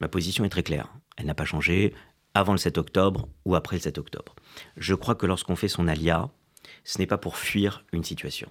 ma 0.00 0.08
position 0.08 0.44
est 0.44 0.48
très 0.48 0.62
claire. 0.62 0.92
Elle 1.16 1.26
n'a 1.26 1.34
pas 1.34 1.44
changé 1.44 1.94
avant 2.38 2.52
le 2.52 2.58
7 2.58 2.78
octobre 2.78 3.28
ou 3.44 3.54
après 3.54 3.76
le 3.76 3.82
7 3.82 3.98
octobre. 3.98 4.34
Je 4.76 4.94
crois 4.94 5.14
que 5.14 5.26
lorsqu'on 5.26 5.56
fait 5.56 5.68
son 5.68 5.88
alia, 5.88 6.30
ce 6.84 6.98
n'est 6.98 7.06
pas 7.06 7.18
pour 7.18 7.36
fuir 7.36 7.84
une 7.92 8.04
situation. 8.04 8.48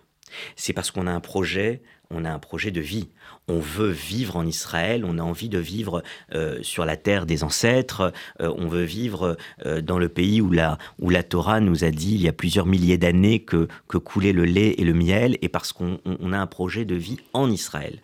C'est 0.57 0.73
parce 0.73 0.91
qu'on 0.91 1.07
a 1.07 1.11
un 1.11 1.21
projet, 1.21 1.81
on 2.09 2.25
a 2.25 2.29
un 2.29 2.39
projet 2.39 2.69
de 2.69 2.81
vie. 2.81 3.07
On 3.47 3.59
veut 3.59 3.89
vivre 3.89 4.35
en 4.35 4.45
Israël, 4.45 5.05
on 5.05 5.17
a 5.17 5.21
envie 5.21 5.47
de 5.47 5.57
vivre 5.57 6.03
euh, 6.33 6.61
sur 6.63 6.83
la 6.83 6.97
terre 6.97 7.25
des 7.25 7.45
ancêtres, 7.45 8.11
euh, 8.41 8.53
on 8.57 8.67
veut 8.67 8.83
vivre 8.83 9.37
euh, 9.65 9.81
dans 9.81 9.99
le 9.99 10.09
pays 10.09 10.41
où 10.41 10.51
la, 10.51 10.77
où 10.99 11.09
la 11.09 11.23
Torah 11.23 11.61
nous 11.61 11.85
a 11.85 11.91
dit 11.91 12.15
il 12.15 12.21
y 12.21 12.27
a 12.27 12.33
plusieurs 12.33 12.65
milliers 12.65 12.97
d'années 12.97 13.39
que, 13.39 13.69
que 13.87 13.97
coulait 13.97 14.33
le 14.33 14.43
lait 14.43 14.75
et 14.77 14.83
le 14.83 14.93
miel, 14.93 15.37
et 15.41 15.47
parce 15.47 15.71
qu'on 15.71 15.99
a 16.33 16.37
un 16.37 16.47
projet 16.47 16.83
de 16.83 16.95
vie 16.95 17.19
en 17.31 17.49
Israël. 17.49 18.01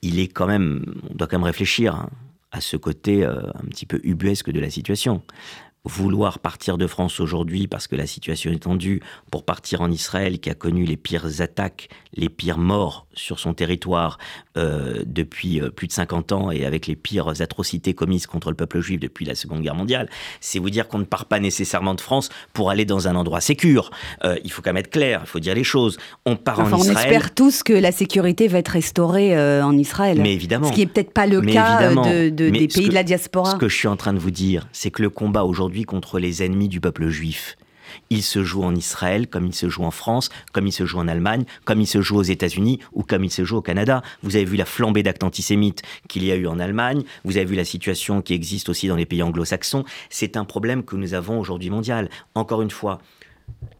Il 0.00 0.18
est 0.18 0.28
quand 0.28 0.46
même, 0.46 0.94
on 1.10 1.14
doit 1.14 1.26
quand 1.26 1.38
même 1.38 1.44
réfléchir 1.44 1.94
hein, 1.94 2.08
à 2.50 2.60
ce 2.60 2.76
côté 2.76 3.24
un 3.24 3.64
petit 3.68 3.86
peu 3.86 4.00
ubuesque 4.02 4.50
de 4.50 4.60
la 4.60 4.70
situation 4.70 5.22
vouloir 5.84 6.40
partir 6.40 6.76
de 6.76 6.86
France 6.86 7.20
aujourd'hui 7.20 7.66
parce 7.66 7.86
que 7.86 7.96
la 7.96 8.06
situation 8.06 8.52
est 8.52 8.64
tendue, 8.64 9.00
pour 9.30 9.44
partir 9.44 9.80
en 9.80 9.90
Israël 9.90 10.38
qui 10.38 10.50
a 10.50 10.54
connu 10.54 10.84
les 10.84 10.98
pires 10.98 11.40
attaques, 11.40 11.88
les 12.14 12.28
pires 12.28 12.58
morts 12.58 13.06
sur 13.14 13.38
son 13.38 13.54
territoire 13.54 14.18
euh, 14.58 15.02
depuis 15.06 15.60
euh, 15.60 15.70
plus 15.70 15.86
de 15.86 15.92
50 15.92 16.32
ans 16.32 16.50
et 16.50 16.66
avec 16.66 16.86
les 16.86 16.96
pires 16.96 17.40
atrocités 17.40 17.94
commises 17.94 18.26
contre 18.26 18.50
le 18.50 18.56
peuple 18.56 18.80
juif 18.80 19.00
depuis 19.00 19.24
la 19.24 19.34
Seconde 19.34 19.62
Guerre 19.62 19.74
mondiale, 19.74 20.10
c'est 20.40 20.58
vous 20.58 20.68
dire 20.68 20.86
qu'on 20.86 20.98
ne 20.98 21.04
part 21.04 21.24
pas 21.24 21.40
nécessairement 21.40 21.94
de 21.94 22.00
France 22.00 22.28
pour 22.52 22.68
aller 22.70 22.84
dans 22.84 23.08
un 23.08 23.16
endroit 23.16 23.40
sécure. 23.40 23.90
Euh, 24.24 24.36
il 24.44 24.52
faut 24.52 24.60
quand 24.60 24.70
même 24.70 24.78
être 24.78 24.90
clair, 24.90 25.22
il 25.24 25.28
faut 25.28 25.40
dire 25.40 25.54
les 25.54 25.64
choses. 25.64 25.96
On 26.26 26.36
part 26.36 26.60
en 26.60 26.76
Israël. 26.76 26.96
On 26.96 27.00
espère 27.00 27.34
tous 27.34 27.62
que 27.62 27.72
la 27.72 27.92
sécurité 27.92 28.48
va 28.48 28.58
être 28.58 28.68
restaurée 28.68 29.36
en 29.62 29.76
Israël. 29.78 30.20
Mais 30.20 30.34
évidemment. 30.34 30.68
Ce 30.68 30.72
qui 30.72 30.80
n'est 30.80 30.86
peut-être 30.86 31.12
pas 31.12 31.26
le 31.26 31.40
cas 31.40 31.94
de, 31.94 32.28
des 32.28 32.68
pays 32.68 32.88
de 32.88 32.94
la 32.94 33.02
diaspora. 33.02 33.52
Ce 33.52 33.56
que 33.56 33.68
je 33.68 33.76
suis 33.76 33.88
en 33.88 33.96
train 33.96 34.12
de 34.12 34.18
vous 34.18 34.30
dire, 34.30 34.68
c'est 34.72 34.90
que 34.90 35.02
le 35.02 35.10
combat 35.10 35.44
aujourd'hui 35.44 35.69
contre 35.86 36.18
les 36.18 36.42
ennemis 36.42 36.68
du 36.68 36.80
peuple 36.80 37.08
juif. 37.08 37.56
Il 38.08 38.22
se 38.22 38.44
joue 38.44 38.62
en 38.62 38.74
Israël, 38.74 39.26
comme 39.26 39.46
il 39.46 39.54
se 39.54 39.68
joue 39.68 39.84
en 39.84 39.90
France, 39.90 40.28
comme 40.52 40.66
il 40.66 40.72
se 40.72 40.86
joue 40.86 40.98
en 40.98 41.08
Allemagne, 41.08 41.44
comme 41.64 41.80
il 41.80 41.86
se 41.86 42.00
joue 42.00 42.16
aux 42.16 42.22
États-Unis 42.22 42.78
ou 42.92 43.02
comme 43.02 43.24
il 43.24 43.30
se 43.30 43.44
joue 43.44 43.56
au 43.56 43.62
Canada. 43.62 44.02
Vous 44.22 44.36
avez 44.36 44.44
vu 44.44 44.56
la 44.56 44.64
flambée 44.64 45.02
d'actes 45.02 45.24
antisémites 45.24 45.82
qu'il 46.08 46.24
y 46.24 46.30
a 46.30 46.36
eu 46.36 46.46
en 46.46 46.60
Allemagne. 46.60 47.02
Vous 47.24 47.36
avez 47.36 47.46
vu 47.46 47.56
la 47.56 47.64
situation 47.64 48.22
qui 48.22 48.34
existe 48.34 48.68
aussi 48.68 48.86
dans 48.86 48.96
les 48.96 49.06
pays 49.06 49.22
anglo-saxons. 49.22 49.84
C'est 50.08 50.36
un 50.36 50.44
problème 50.44 50.84
que 50.84 50.96
nous 50.96 51.14
avons 51.14 51.40
aujourd'hui 51.40 51.70
mondial. 51.70 52.10
Encore 52.34 52.62
une 52.62 52.70
fois, 52.70 53.00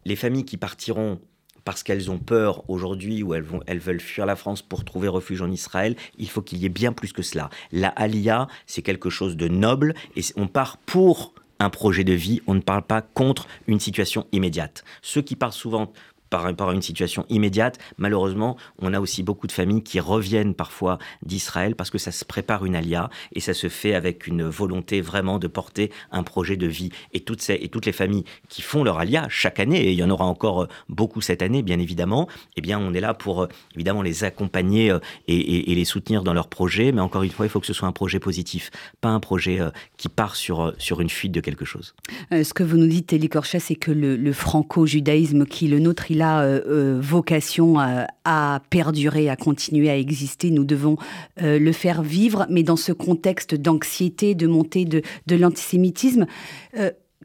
les 0.04 0.16
familles 0.16 0.44
qui 0.44 0.56
partiront 0.56 1.20
parce 1.64 1.82
qu'elles 1.82 2.10
ont 2.10 2.18
peur 2.18 2.68
aujourd'hui 2.68 3.22
ou 3.22 3.34
elles, 3.34 3.42
vont, 3.42 3.60
elles 3.66 3.78
veulent 3.78 4.00
fuir 4.00 4.26
la 4.26 4.34
France 4.34 4.62
pour 4.62 4.84
trouver 4.84 5.08
refuge 5.08 5.42
en 5.42 5.50
Israël, 5.50 5.94
il 6.18 6.28
faut 6.28 6.40
qu'il 6.40 6.58
y 6.58 6.64
ait 6.64 6.70
bien 6.70 6.92
plus 6.92 7.12
que 7.12 7.22
cela. 7.22 7.50
La 7.70 7.88
Aliyah, 7.88 8.48
c'est 8.66 8.82
quelque 8.82 9.10
chose 9.10 9.36
de 9.36 9.46
noble 9.46 9.94
et 10.16 10.22
on 10.36 10.48
part 10.48 10.78
pour 10.78 11.34
un 11.60 11.70
projet 11.70 12.04
de 12.04 12.12
vie, 12.12 12.40
on 12.46 12.54
ne 12.54 12.60
parle 12.60 12.82
pas 12.82 13.02
contre 13.02 13.46
une 13.68 13.78
situation 13.78 14.26
immédiate. 14.32 14.82
Ceux 15.02 15.22
qui 15.22 15.36
parlent 15.36 15.52
souvent 15.52 15.92
par 16.30 16.42
rapport 16.42 16.70
à 16.70 16.74
une 16.74 16.82
situation 16.82 17.26
immédiate. 17.28 17.78
Malheureusement, 17.98 18.56
on 18.78 18.94
a 18.94 19.00
aussi 19.00 19.22
beaucoup 19.22 19.46
de 19.46 19.52
familles 19.52 19.82
qui 19.82 20.00
reviennent 20.00 20.54
parfois 20.54 20.98
d'Israël 21.22 21.74
parce 21.74 21.90
que 21.90 21.98
ça 21.98 22.12
se 22.12 22.24
prépare 22.24 22.64
une 22.64 22.76
alia 22.76 23.10
et 23.32 23.40
ça 23.40 23.52
se 23.52 23.68
fait 23.68 23.94
avec 23.94 24.26
une 24.26 24.44
volonté 24.44 25.00
vraiment 25.00 25.38
de 25.38 25.48
porter 25.48 25.90
un 26.12 26.22
projet 26.22 26.56
de 26.56 26.66
vie. 26.66 26.90
Et 27.12 27.20
toutes, 27.20 27.46
les 27.48 27.92
familles 27.92 28.24
qui 28.48 28.62
font 28.62 28.84
leur 28.84 28.98
alia 28.98 29.26
chaque 29.28 29.60
année, 29.60 29.82
et 29.82 29.92
il 29.92 29.98
y 29.98 30.04
en 30.04 30.10
aura 30.10 30.24
encore 30.24 30.62
euh, 30.62 30.68
beaucoup 30.88 31.20
cette 31.20 31.42
année, 31.42 31.62
bien 31.62 31.78
évidemment, 31.78 32.28
eh 32.56 32.60
bien, 32.60 32.78
on 32.78 32.94
est 32.94 33.00
là 33.00 33.14
pour 33.14 33.42
euh, 33.42 33.48
évidemment 33.74 34.02
les 34.02 34.24
accompagner 34.24 34.90
euh, 34.90 34.98
et, 35.26 35.74
les 35.74 35.84
soutenir 35.84 36.22
dans 36.22 36.32
leur 36.32 36.48
projet. 36.48 36.92
Mais 36.92 37.00
encore 37.00 37.22
une 37.22 37.30
fois, 37.30 37.46
il 37.46 37.48
faut 37.48 37.60
que 37.60 37.66
ce 37.66 37.72
soit 37.72 37.88
un 37.88 37.92
projet 37.92 38.20
positif, 38.20 38.70
pas 39.00 39.08
un 39.08 39.20
projet 39.20 39.58
qui 39.96 40.08
part 40.08 40.36
sur, 40.36 40.74
sur 40.78 41.00
une 41.00 41.10
fuite 41.10 41.32
de 41.32 41.40
quelque 41.40 41.64
chose. 41.64 41.94
ce 42.30 42.52
que 42.52 42.62
vous 42.62 42.76
nous 42.76 42.86
dites, 42.86 43.12
Elie 43.12 43.28
Korcha, 43.28 43.58
c'est 43.58 43.74
que 43.74 43.90
le, 43.90 44.16
le 44.16 44.32
franco-judaïsme 44.32 45.46
qui 45.46 45.68
le 45.68 45.78
nôtre, 45.78 46.10
il 46.10 46.19
a 46.22 46.42
euh, 46.42 46.60
euh, 46.66 47.00
vocation 47.00 47.78
à, 47.78 48.60
perdurer, 48.70 49.28
à 49.28 49.36
continuer 49.36 49.90
à 49.90 49.96
exister. 49.96 50.50
Nous 50.50 50.64
devons 50.64 50.96
euh, 51.42 51.58
le 51.58 51.72
faire 51.72 52.02
vivre, 52.02 52.46
mais 52.48 52.62
dans 52.62 52.76
ce 52.76 52.92
contexte 52.92 53.54
d'anxiété, 53.54 54.34
de 54.34 54.46
montée 54.46 54.84
de, 54.84 55.02
l'antisémitisme. 55.34 56.26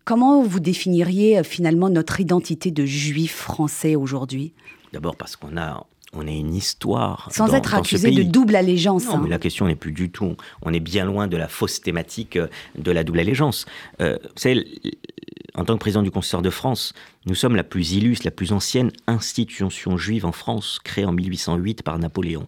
comment 0.04 0.44
vous 0.44 0.60
définiriez 0.60 1.44
finalement 1.44 1.90
notre 1.90 2.20
identité 2.20 2.72
de 2.72 2.86
juif 2.86 3.36
français 3.36 3.96
aujourd'hui? 3.96 4.54
D'abord 4.94 5.16
parce 5.16 5.36
qu'on 5.36 5.58
a 5.58 5.86
on 6.18 6.28
a 6.28 6.32
une 6.32 6.56
histoire. 6.56 7.28
Sans 7.34 7.54
être 7.54 7.76
accusé 7.76 8.10
de 8.12 8.24
double 8.24 8.56
allégeance. 8.56 9.06
Non, 9.06 9.16
hein. 9.16 9.22
mais 9.24 9.30
la 9.30 9.38
question 9.38 9.68
n'est 9.68 9.76
plus 9.76 9.92
du 9.92 10.10
tout. 10.10 10.38
On 10.62 10.72
est 10.72 10.80
bien 10.80 11.04
loin 11.04 11.28
de 11.28 11.36
la 11.36 11.50
fausse 11.50 11.82
thématique 11.82 12.40
de 12.78 12.92
la 12.92 13.04
double 13.04 13.20
allégeance. 13.20 13.66
vous 14.00 14.16
savez, 14.38 14.66
en 15.56 15.66
tant 15.66 15.74
que 15.74 15.80
président 15.80 16.04
du 16.04 16.12
Consistoire 16.12 16.42
de 16.42 16.50
France, 16.50 16.94
nous 17.26 17.36
sommes 17.36 17.56
la 17.56 17.64
plus 17.64 17.94
illustre, 17.94 18.26
la 18.26 18.32
plus 18.32 18.52
ancienne 18.52 18.92
institution 19.08 19.98
juive 19.98 20.26
en 20.26 20.32
France, 20.32 20.80
créée 20.84 21.06
en 21.06 21.14
1808 21.14 21.84
par 21.84 21.98
Napoléon. 21.98 22.48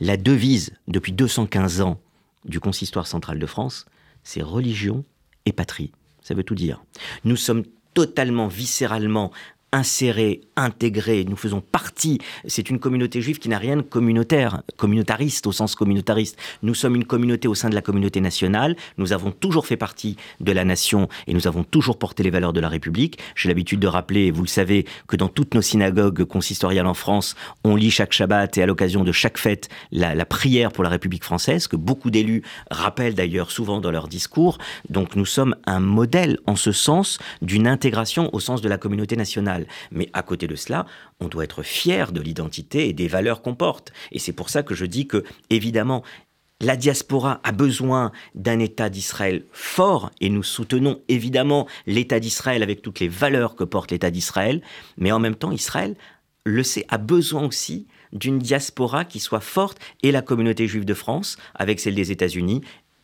La 0.00 0.16
devise, 0.16 0.72
depuis 0.88 1.12
215 1.12 1.80
ans, 1.80 2.00
du 2.44 2.58
Consistoire 2.58 3.06
central 3.06 3.38
de 3.38 3.46
France, 3.46 3.86
c'est 4.24 4.42
religion 4.42 5.04
et 5.46 5.52
patrie. 5.52 5.92
Ça 6.22 6.34
veut 6.34 6.42
tout 6.42 6.54
dire. 6.54 6.82
Nous 7.24 7.36
sommes 7.36 7.64
totalement, 7.94 8.48
viscéralement 8.48 9.30
insérés, 9.72 10.40
intégrés, 10.56 11.24
nous 11.28 11.36
faisons 11.36 11.60
partie. 11.60 12.18
C'est 12.46 12.70
une 12.70 12.78
communauté 12.78 13.20
juive 13.20 13.38
qui 13.38 13.48
n'a 13.48 13.58
rien 13.58 13.76
de 13.76 13.82
communautaire, 13.82 14.62
communautariste 14.76 15.46
au 15.46 15.52
sens 15.52 15.74
communautariste. 15.74 16.38
Nous 16.62 16.74
sommes 16.74 16.96
une 16.96 17.04
communauté 17.04 17.48
au 17.48 17.54
sein 17.54 17.68
de 17.68 17.74
la 17.74 17.82
communauté 17.82 18.20
nationale, 18.20 18.76
nous 18.98 19.12
avons 19.12 19.30
toujours 19.30 19.66
fait 19.66 19.76
partie 19.76 20.16
de 20.40 20.52
la 20.52 20.64
nation 20.64 21.08
et 21.26 21.34
nous 21.34 21.46
avons 21.46 21.64
toujours 21.64 21.98
porté 21.98 22.22
les 22.22 22.30
valeurs 22.30 22.52
de 22.52 22.60
la 22.60 22.68
République. 22.68 23.18
J'ai 23.34 23.48
l'habitude 23.48 23.80
de 23.80 23.86
rappeler, 23.86 24.30
vous 24.30 24.42
le 24.42 24.48
savez, 24.48 24.86
que 25.06 25.16
dans 25.16 25.28
toutes 25.28 25.54
nos 25.54 25.62
synagogues 25.62 26.24
consistoriales 26.24 26.86
en 26.86 26.94
France, 26.94 27.36
on 27.64 27.76
lit 27.76 27.90
chaque 27.90 28.12
Shabbat 28.12 28.58
et 28.58 28.62
à 28.62 28.66
l'occasion 28.66 29.04
de 29.04 29.12
chaque 29.12 29.38
fête 29.38 29.68
la 29.92 30.24
prière 30.26 30.72
pour 30.72 30.84
la 30.84 30.90
République 30.90 31.24
française, 31.24 31.66
que 31.68 31.76
beaucoup 31.76 32.10
d'élus 32.10 32.42
rappellent 32.70 33.14
d'ailleurs 33.14 33.50
souvent 33.50 33.80
dans 33.80 33.90
leurs 33.90 34.08
discours. 34.08 34.58
Donc 34.88 35.16
nous 35.16 35.26
sommes 35.26 35.56
un 35.66 35.80
modèle 35.80 36.38
en 36.46 36.56
ce 36.56 36.72
sens 36.72 37.18
d'une 37.42 37.66
intégration 37.66 38.30
au 38.34 38.40
sens 38.40 38.60
de 38.60 38.68
la 38.68 38.78
communauté 38.78 39.16
nationale. 39.16 39.59
Mais 39.90 40.08
à 40.12 40.22
côté 40.22 40.46
de 40.46 40.56
cela, 40.56 40.86
on 41.20 41.28
doit 41.28 41.44
être 41.44 41.62
fier 41.62 42.12
de 42.12 42.20
l'identité 42.20 42.88
et 42.88 42.92
des 42.92 43.08
valeurs 43.08 43.42
qu'on 43.42 43.54
porte. 43.54 43.92
Et 44.12 44.18
c'est 44.18 44.32
pour 44.32 44.50
ça 44.50 44.62
que 44.62 44.74
je 44.74 44.86
dis 44.86 45.06
que, 45.06 45.24
évidemment, 45.50 46.02
la 46.60 46.76
diaspora 46.76 47.40
a 47.42 47.52
besoin 47.52 48.12
d'un 48.34 48.58
État 48.58 48.90
d'Israël 48.90 49.44
fort, 49.50 50.10
et 50.20 50.28
nous 50.28 50.42
soutenons 50.42 51.00
évidemment 51.08 51.66
l'État 51.86 52.20
d'Israël 52.20 52.62
avec 52.62 52.82
toutes 52.82 53.00
les 53.00 53.08
valeurs 53.08 53.56
que 53.56 53.64
porte 53.64 53.90
l'État 53.90 54.10
d'Israël, 54.10 54.60
mais 54.98 55.10
en 55.10 55.18
même 55.18 55.36
temps, 55.36 55.52
Israël, 55.52 55.96
le 56.44 56.62
sait, 56.62 56.84
a 56.88 56.98
besoin 56.98 57.46
aussi 57.46 57.86
d'une 58.12 58.38
diaspora 58.38 59.04
qui 59.04 59.20
soit 59.20 59.40
forte, 59.40 59.78
et 60.02 60.12
la 60.12 60.20
communauté 60.20 60.66
juive 60.66 60.84
de 60.84 60.94
France, 60.94 61.38
avec 61.54 61.80
celle 61.80 61.94
des 61.94 62.12
États-Unis, 62.12 62.60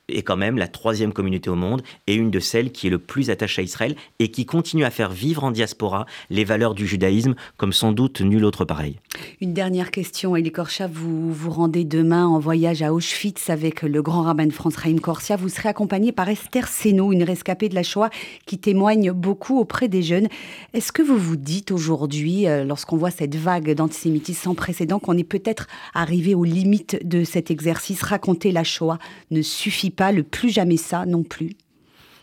est 0.08 0.22
quand 0.22 0.36
même 0.36 0.56
la 0.56 0.68
troisième 0.68 1.12
communauté 1.12 1.50
au 1.50 1.56
monde 1.56 1.82
et 2.06 2.14
une 2.14 2.30
de 2.30 2.38
celles 2.38 2.70
qui 2.70 2.86
est 2.86 2.90
le 2.90 2.98
plus 2.98 3.30
attachée 3.30 3.62
à 3.62 3.64
Israël 3.64 3.96
et 4.20 4.30
qui 4.30 4.46
continue 4.46 4.84
à 4.84 4.90
faire 4.90 5.10
vivre 5.10 5.42
en 5.42 5.50
diaspora 5.50 6.06
les 6.30 6.44
valeurs 6.44 6.74
du 6.74 6.86
judaïsme 6.86 7.34
comme 7.56 7.72
sans 7.72 7.92
doute 7.92 8.20
nul 8.20 8.44
autre 8.44 8.64
pareil. 8.64 9.00
Une 9.40 9.52
dernière 9.52 9.90
question, 9.90 10.36
Elie 10.36 10.52
Korcha, 10.52 10.86
vous 10.86 11.32
vous 11.32 11.50
rendez 11.50 11.84
demain 11.84 12.26
en 12.26 12.38
voyage 12.38 12.82
à 12.82 12.92
Auschwitz 12.92 13.50
avec 13.50 13.82
le 13.82 14.00
grand 14.00 14.22
rabbin 14.22 14.46
de 14.46 14.52
France, 14.52 14.76
Raïm 14.76 15.00
Korsia. 15.00 15.36
Vous 15.36 15.48
serez 15.48 15.68
accompagné 15.68 16.12
par 16.12 16.28
Esther 16.28 16.68
Seno, 16.68 17.12
une 17.12 17.24
rescapée 17.24 17.68
de 17.68 17.74
la 17.74 17.82
Shoah 17.82 18.10
qui 18.46 18.58
témoigne 18.58 19.10
beaucoup 19.10 19.58
auprès 19.58 19.88
des 19.88 20.02
jeunes. 20.02 20.28
Est-ce 20.72 20.92
que 20.92 21.02
vous 21.02 21.18
vous 21.18 21.36
dites 21.36 21.72
aujourd'hui, 21.72 22.46
euh, 22.46 22.64
lorsqu'on 22.64 22.96
voit 22.96 23.10
cette 23.10 23.34
vague 23.34 23.74
d'antisémitisme 23.74 24.42
sans 24.44 24.54
précédent, 24.54 24.98
qu'on 25.00 25.16
est 25.16 25.24
peut-être 25.24 25.66
arrivé 25.94 26.34
aux 26.34 26.44
limites 26.44 26.98
de 27.02 27.24
cet 27.24 27.50
exercice? 27.50 28.02
Raconter 28.02 28.52
la 28.52 28.62
Shoah 28.62 28.98
ne 29.30 29.42
suffit 29.42 29.90
pas, 29.96 30.12
le 30.12 30.22
plus 30.22 30.50
jamais 30.50 30.76
ça 30.76 31.06
non 31.06 31.22
plus 31.22 31.56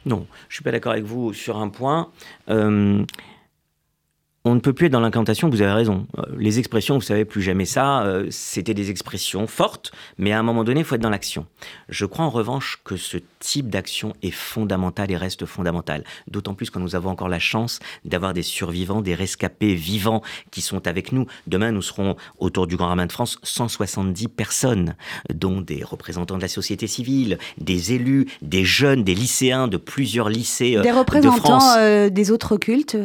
Non, 0.05 0.25
je 0.49 0.55
suis 0.55 0.63
pas 0.63 0.71
d'accord 0.71 0.93
avec 0.93 1.03
vous 1.03 1.33
sur 1.33 1.57
un 1.57 1.69
point. 1.69 2.11
Euh, 2.49 3.03
on 4.45 4.55
ne 4.55 4.59
peut 4.59 4.73
plus 4.73 4.87
être 4.87 4.91
dans 4.91 4.99
l'incantation, 4.99 5.49
vous 5.49 5.61
avez 5.61 5.71
raison. 5.71 6.05
Euh, 6.17 6.23
les 6.37 6.59
expressions, 6.59 6.95
vous 6.95 7.01
savez, 7.01 7.23
plus 7.23 7.41
jamais 7.41 7.63
ça, 7.65 8.03
euh, 8.03 8.27
c'était 8.29 8.73
des 8.73 8.89
expressions 8.89 9.47
fortes, 9.47 9.93
mais 10.17 10.33
à 10.33 10.39
un 10.39 10.43
moment 10.43 10.65
donné, 10.65 10.81
il 10.81 10.85
faut 10.85 10.95
être 10.95 11.01
dans 11.01 11.09
l'action. 11.09 11.45
Je 11.87 12.05
crois 12.05 12.25
en 12.25 12.29
revanche 12.29 12.81
que 12.83 12.97
ce 12.97 13.17
type 13.39 13.69
d'action 13.69 14.13
est 14.21 14.31
fondamental 14.31 15.11
et 15.11 15.17
reste 15.17 15.45
fondamental. 15.45 16.03
D'autant 16.29 16.55
plus 16.55 16.69
quand 16.69 16.81
nous 16.81 16.95
avons 16.95 17.09
encore 17.09 17.29
la 17.29 17.39
chance 17.39 17.79
d'avoir 18.03 18.33
des 18.33 18.41
survivants, 18.41 19.01
des 19.01 19.15
rescapés 19.15 19.75
vivants 19.75 20.21
qui 20.51 20.59
sont 20.59 20.87
avec 20.87 21.13
nous. 21.13 21.25
Demain, 21.47 21.71
nous 21.71 21.81
serons 21.81 22.17
autour 22.37 22.67
du 22.67 22.75
Grand 22.75 22.89
Rabbin 22.89 23.05
de 23.05 23.13
France 23.13 23.39
170 23.43 24.27
personnes, 24.27 24.95
dont 25.33 25.61
des 25.61 25.85
représentants 25.85 26.35
de 26.35 26.41
la 26.41 26.49
société 26.49 26.87
civile, 26.87 27.37
des 27.59 27.93
élus, 27.93 28.27
des 28.41 28.65
jeunes, 28.65 29.05
des 29.05 29.15
lycéens 29.15 29.69
de 29.69 29.77
plusieurs 29.77 30.27
lycées. 30.27 30.75
Euh, 30.75 30.81
des 30.81 30.91
représentants 30.91 32.09
des 32.09 32.31
autres 32.31 32.57
cultes 32.57 32.97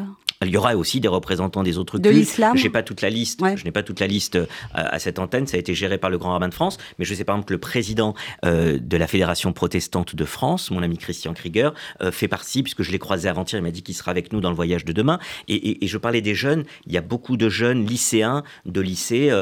il 0.45 0.51
y 0.51 0.57
aura 0.57 0.77
aussi 0.77 1.01
des 1.01 1.09
représentants 1.09 1.63
des 1.63 1.79
autres 1.79 1.99
de 1.99 2.11
l'islam. 2.11 2.57
J'ai 2.57 2.71
pas 2.71 2.83
toute 2.83 3.03
la 3.03 3.11
liste. 3.11 3.41
Je 3.57 3.65
n'ai 3.65 3.73
pas 3.73 3.83
toute 3.83 3.99
la 3.99 4.07
liste 4.07 4.37
euh, 4.37 4.47
à, 4.73 4.99
cette 4.99 5.19
antenne. 5.19 5.47
Ça 5.47 5.57
a 5.57 5.61
été 5.61 5.75
géré 5.75 5.99
par 5.99 6.11
le 6.11 6.19
Grand 6.19 6.31
Rabbin 6.31 6.49
de 6.49 6.55
France, 6.55 6.79
mais 6.99 7.05
je 7.05 7.15
sais 7.15 7.25
par 7.25 7.35
exemple 7.35 7.49
que 7.49 7.55
le 7.55 7.61
président 7.61 8.15
euh, 8.45 8.79
de 8.81 8.97
la 8.97 9.07
Fédération 9.09 9.53
protestante 9.53 10.15
de 10.15 10.25
France, 10.25 10.71
mon 10.71 10.83
ami 10.83 10.97
Christian 10.97 11.35
Krieger, 11.35 11.75
euh, 12.03 12.13
fait 12.13 12.29
partie 12.29 12.63
puisque 12.63 12.83
je 12.83 12.93
l'ai 12.93 13.01
croisé 13.01 13.29
avant-hier. 13.29 13.61
Il 13.61 13.65
m'a 13.65 13.73
dit 13.73 13.83
qu'il 13.83 13.97
sera 13.97 14.13
avec 14.13 14.33
nous 14.33 14.41
dans 14.41 14.51
le 14.51 14.57
voyage 14.57 14.85
de 14.85 14.93
demain. 14.93 15.19
Et, 15.49 15.79
je 15.89 15.99
parlais 15.99 16.21
des 16.21 16.35
jeunes. 16.35 16.65
Il 16.87 16.93
y 16.93 16.99
a 16.99 17.01
beaucoup 17.01 17.37
de 17.37 17.49
jeunes 17.49 17.87
lycéens 17.87 18.43
de 18.67 18.81
lycées 18.81 19.33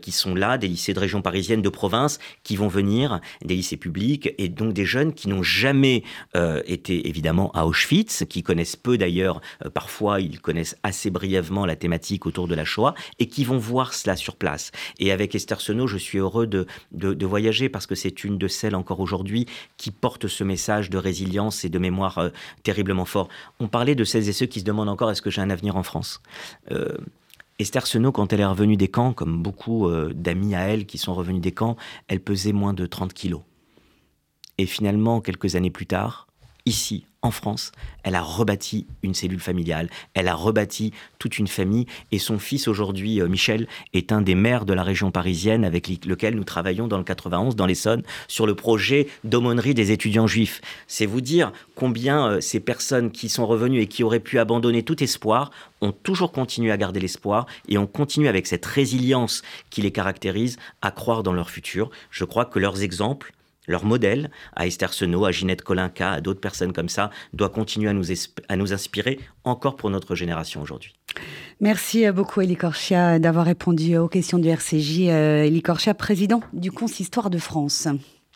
qui 0.00 0.12
sont 0.12 0.34
là, 0.34 0.56
des 0.56 0.66
lycées 0.66 0.94
de 0.94 0.98
région 0.98 1.20
parisienne, 1.20 1.60
de 1.60 1.68
province, 1.68 2.18
qui 2.42 2.56
vont 2.56 2.68
venir, 2.68 3.20
des 3.44 3.54
lycées 3.54 3.76
publics, 3.76 4.34
et 4.38 4.48
donc 4.48 4.72
des 4.72 4.86
jeunes 4.86 5.12
qui 5.12 5.28
n'ont 5.28 5.42
jamais 5.42 6.04
été 6.64 7.08
évidemment 7.08 7.50
à 7.52 7.66
Auschwitz, 7.66 8.24
qui 8.28 8.42
connaissent 8.42 8.76
peu 8.76 8.96
d'ailleurs. 8.96 9.42
parfois, 9.74 10.20
ils 10.20 10.39
connaissent 10.40 10.76
assez 10.82 11.10
brièvement 11.10 11.66
la 11.66 11.76
thématique 11.76 12.26
autour 12.26 12.48
de 12.48 12.54
la 12.54 12.64
Shoah 12.64 12.94
et 13.18 13.26
qui 13.26 13.44
vont 13.44 13.58
voir 13.58 13.94
cela 13.94 14.16
sur 14.16 14.36
place. 14.36 14.70
Et 14.98 15.12
avec 15.12 15.34
Esther 15.34 15.60
Senot, 15.60 15.86
je 15.86 15.98
suis 15.98 16.18
heureux 16.18 16.46
de, 16.46 16.66
de, 16.92 17.26
voyager 17.26 17.68
parce 17.68 17.86
que 17.86 17.94
c'est 17.94 18.24
une 18.24 18.38
de 18.38 18.48
celles 18.48 18.74
encore 18.74 19.00
aujourd'hui 19.00 19.46
qui 19.76 19.90
porte 19.90 20.26
ce 20.28 20.44
message 20.44 20.90
de 20.90 20.98
résilience 20.98 21.64
et 21.64 21.68
de 21.68 21.78
mémoire 21.78 22.18
euh, 22.18 22.30
terriblement 22.62 23.04
fort. 23.04 23.28
On 23.60 23.68
parlait 23.68 23.94
de 23.94 24.04
celles 24.04 24.28
et 24.28 24.32
ceux 24.32 24.46
qui 24.46 24.60
se 24.60 24.64
demandent 24.64 24.88
encore 24.88 25.10
est-ce 25.10 25.22
que 25.22 25.30
j'ai 25.30 25.40
un 25.40 25.50
avenir 25.50 25.76
en 25.76 25.82
France? 25.82 26.20
Euh, 26.70 26.96
Esther 27.58 27.86
Senot, 27.86 28.12
quand 28.12 28.32
elle 28.32 28.40
est 28.40 28.46
revenue 28.46 28.76
des 28.76 28.88
camps, 28.88 29.12
comme 29.12 29.42
beaucoup 29.42 29.86
euh, 29.86 30.12
d'amis 30.14 30.54
à 30.54 30.60
elle 30.60 30.86
qui 30.86 30.96
sont 30.96 31.14
revenus 31.14 31.42
des 31.42 31.52
camps, 31.52 31.76
elle 32.08 32.20
pesait 32.20 32.52
moins 32.52 32.72
de 32.72 32.86
30 32.86 33.12
kilos. 33.12 33.42
Et 34.56 34.66
finalement, 34.66 35.20
quelques 35.20 35.56
années 35.56 35.70
plus 35.70 35.86
tard, 35.86 36.26
ici, 36.66 37.04
en 37.22 37.30
France, 37.30 37.72
elle 38.02 38.14
a 38.14 38.22
rebâti 38.22 38.86
une 39.02 39.12
cellule 39.12 39.40
familiale, 39.40 39.90
elle 40.14 40.26
a 40.26 40.34
rebâti 40.34 40.92
toute 41.18 41.38
une 41.38 41.48
famille 41.48 41.84
et 42.12 42.18
son 42.18 42.38
fils 42.38 42.66
aujourd'hui, 42.66 43.20
euh, 43.20 43.28
Michel, 43.28 43.66
est 43.92 44.10
un 44.10 44.22
des 44.22 44.34
maires 44.34 44.64
de 44.64 44.72
la 44.72 44.82
région 44.82 45.10
parisienne 45.10 45.66
avec 45.66 45.86
lequel 46.06 46.34
nous 46.34 46.44
travaillons 46.44 46.88
dans 46.88 46.96
le 46.96 47.04
91, 47.04 47.56
dans 47.56 47.66
l'Essonne, 47.66 48.02
sur 48.26 48.46
le 48.46 48.54
projet 48.54 49.06
d'aumônerie 49.22 49.74
des 49.74 49.92
étudiants 49.92 50.26
juifs. 50.26 50.62
C'est 50.86 51.04
vous 51.04 51.20
dire 51.20 51.52
combien 51.74 52.26
euh, 52.26 52.40
ces 52.40 52.60
personnes 52.60 53.10
qui 53.10 53.28
sont 53.28 53.46
revenues 53.46 53.82
et 53.82 53.86
qui 53.86 54.02
auraient 54.02 54.20
pu 54.20 54.38
abandonner 54.38 54.82
tout 54.82 55.02
espoir 55.02 55.50
ont 55.82 55.92
toujours 55.92 56.32
continué 56.32 56.72
à 56.72 56.78
garder 56.78 57.00
l'espoir 57.00 57.46
et 57.68 57.76
ont 57.76 57.86
continué 57.86 58.28
avec 58.28 58.46
cette 58.46 58.64
résilience 58.64 59.42
qui 59.68 59.82
les 59.82 59.90
caractérise 59.90 60.56
à 60.80 60.90
croire 60.90 61.22
dans 61.22 61.34
leur 61.34 61.50
futur. 61.50 61.90
Je 62.10 62.24
crois 62.24 62.46
que 62.46 62.58
leurs 62.58 62.82
exemples, 62.82 63.32
leur 63.70 63.84
modèle, 63.84 64.30
à 64.54 64.66
Esther 64.66 64.92
Senot, 64.92 65.24
à 65.24 65.32
Ginette 65.32 65.62
Colinca, 65.62 66.12
à 66.12 66.20
d'autres 66.20 66.40
personnes 66.40 66.72
comme 66.72 66.88
ça, 66.88 67.10
doit 67.32 67.48
continuer 67.48 67.88
à 67.88 68.56
nous, 68.56 68.72
inspirer 68.72 69.18
encore 69.44 69.76
pour 69.76 69.90
notre 69.90 70.14
génération 70.14 70.60
aujourd'hui. 70.60 70.94
Merci 71.60 72.10
beaucoup 72.10 72.40
Elie 72.40 72.56
Korchia 72.56 73.18
d'avoir 73.18 73.44
répondu 73.44 73.96
aux 73.96 74.08
questions 74.08 74.38
du 74.38 74.48
RCJ. 74.48 75.08
Euh, 75.08 75.44
Elie 75.44 75.62
Korchia, 75.62 75.94
président 75.94 76.42
du 76.52 76.70
Consistoire 76.70 77.30
de 77.30 77.38
France. 77.38 77.88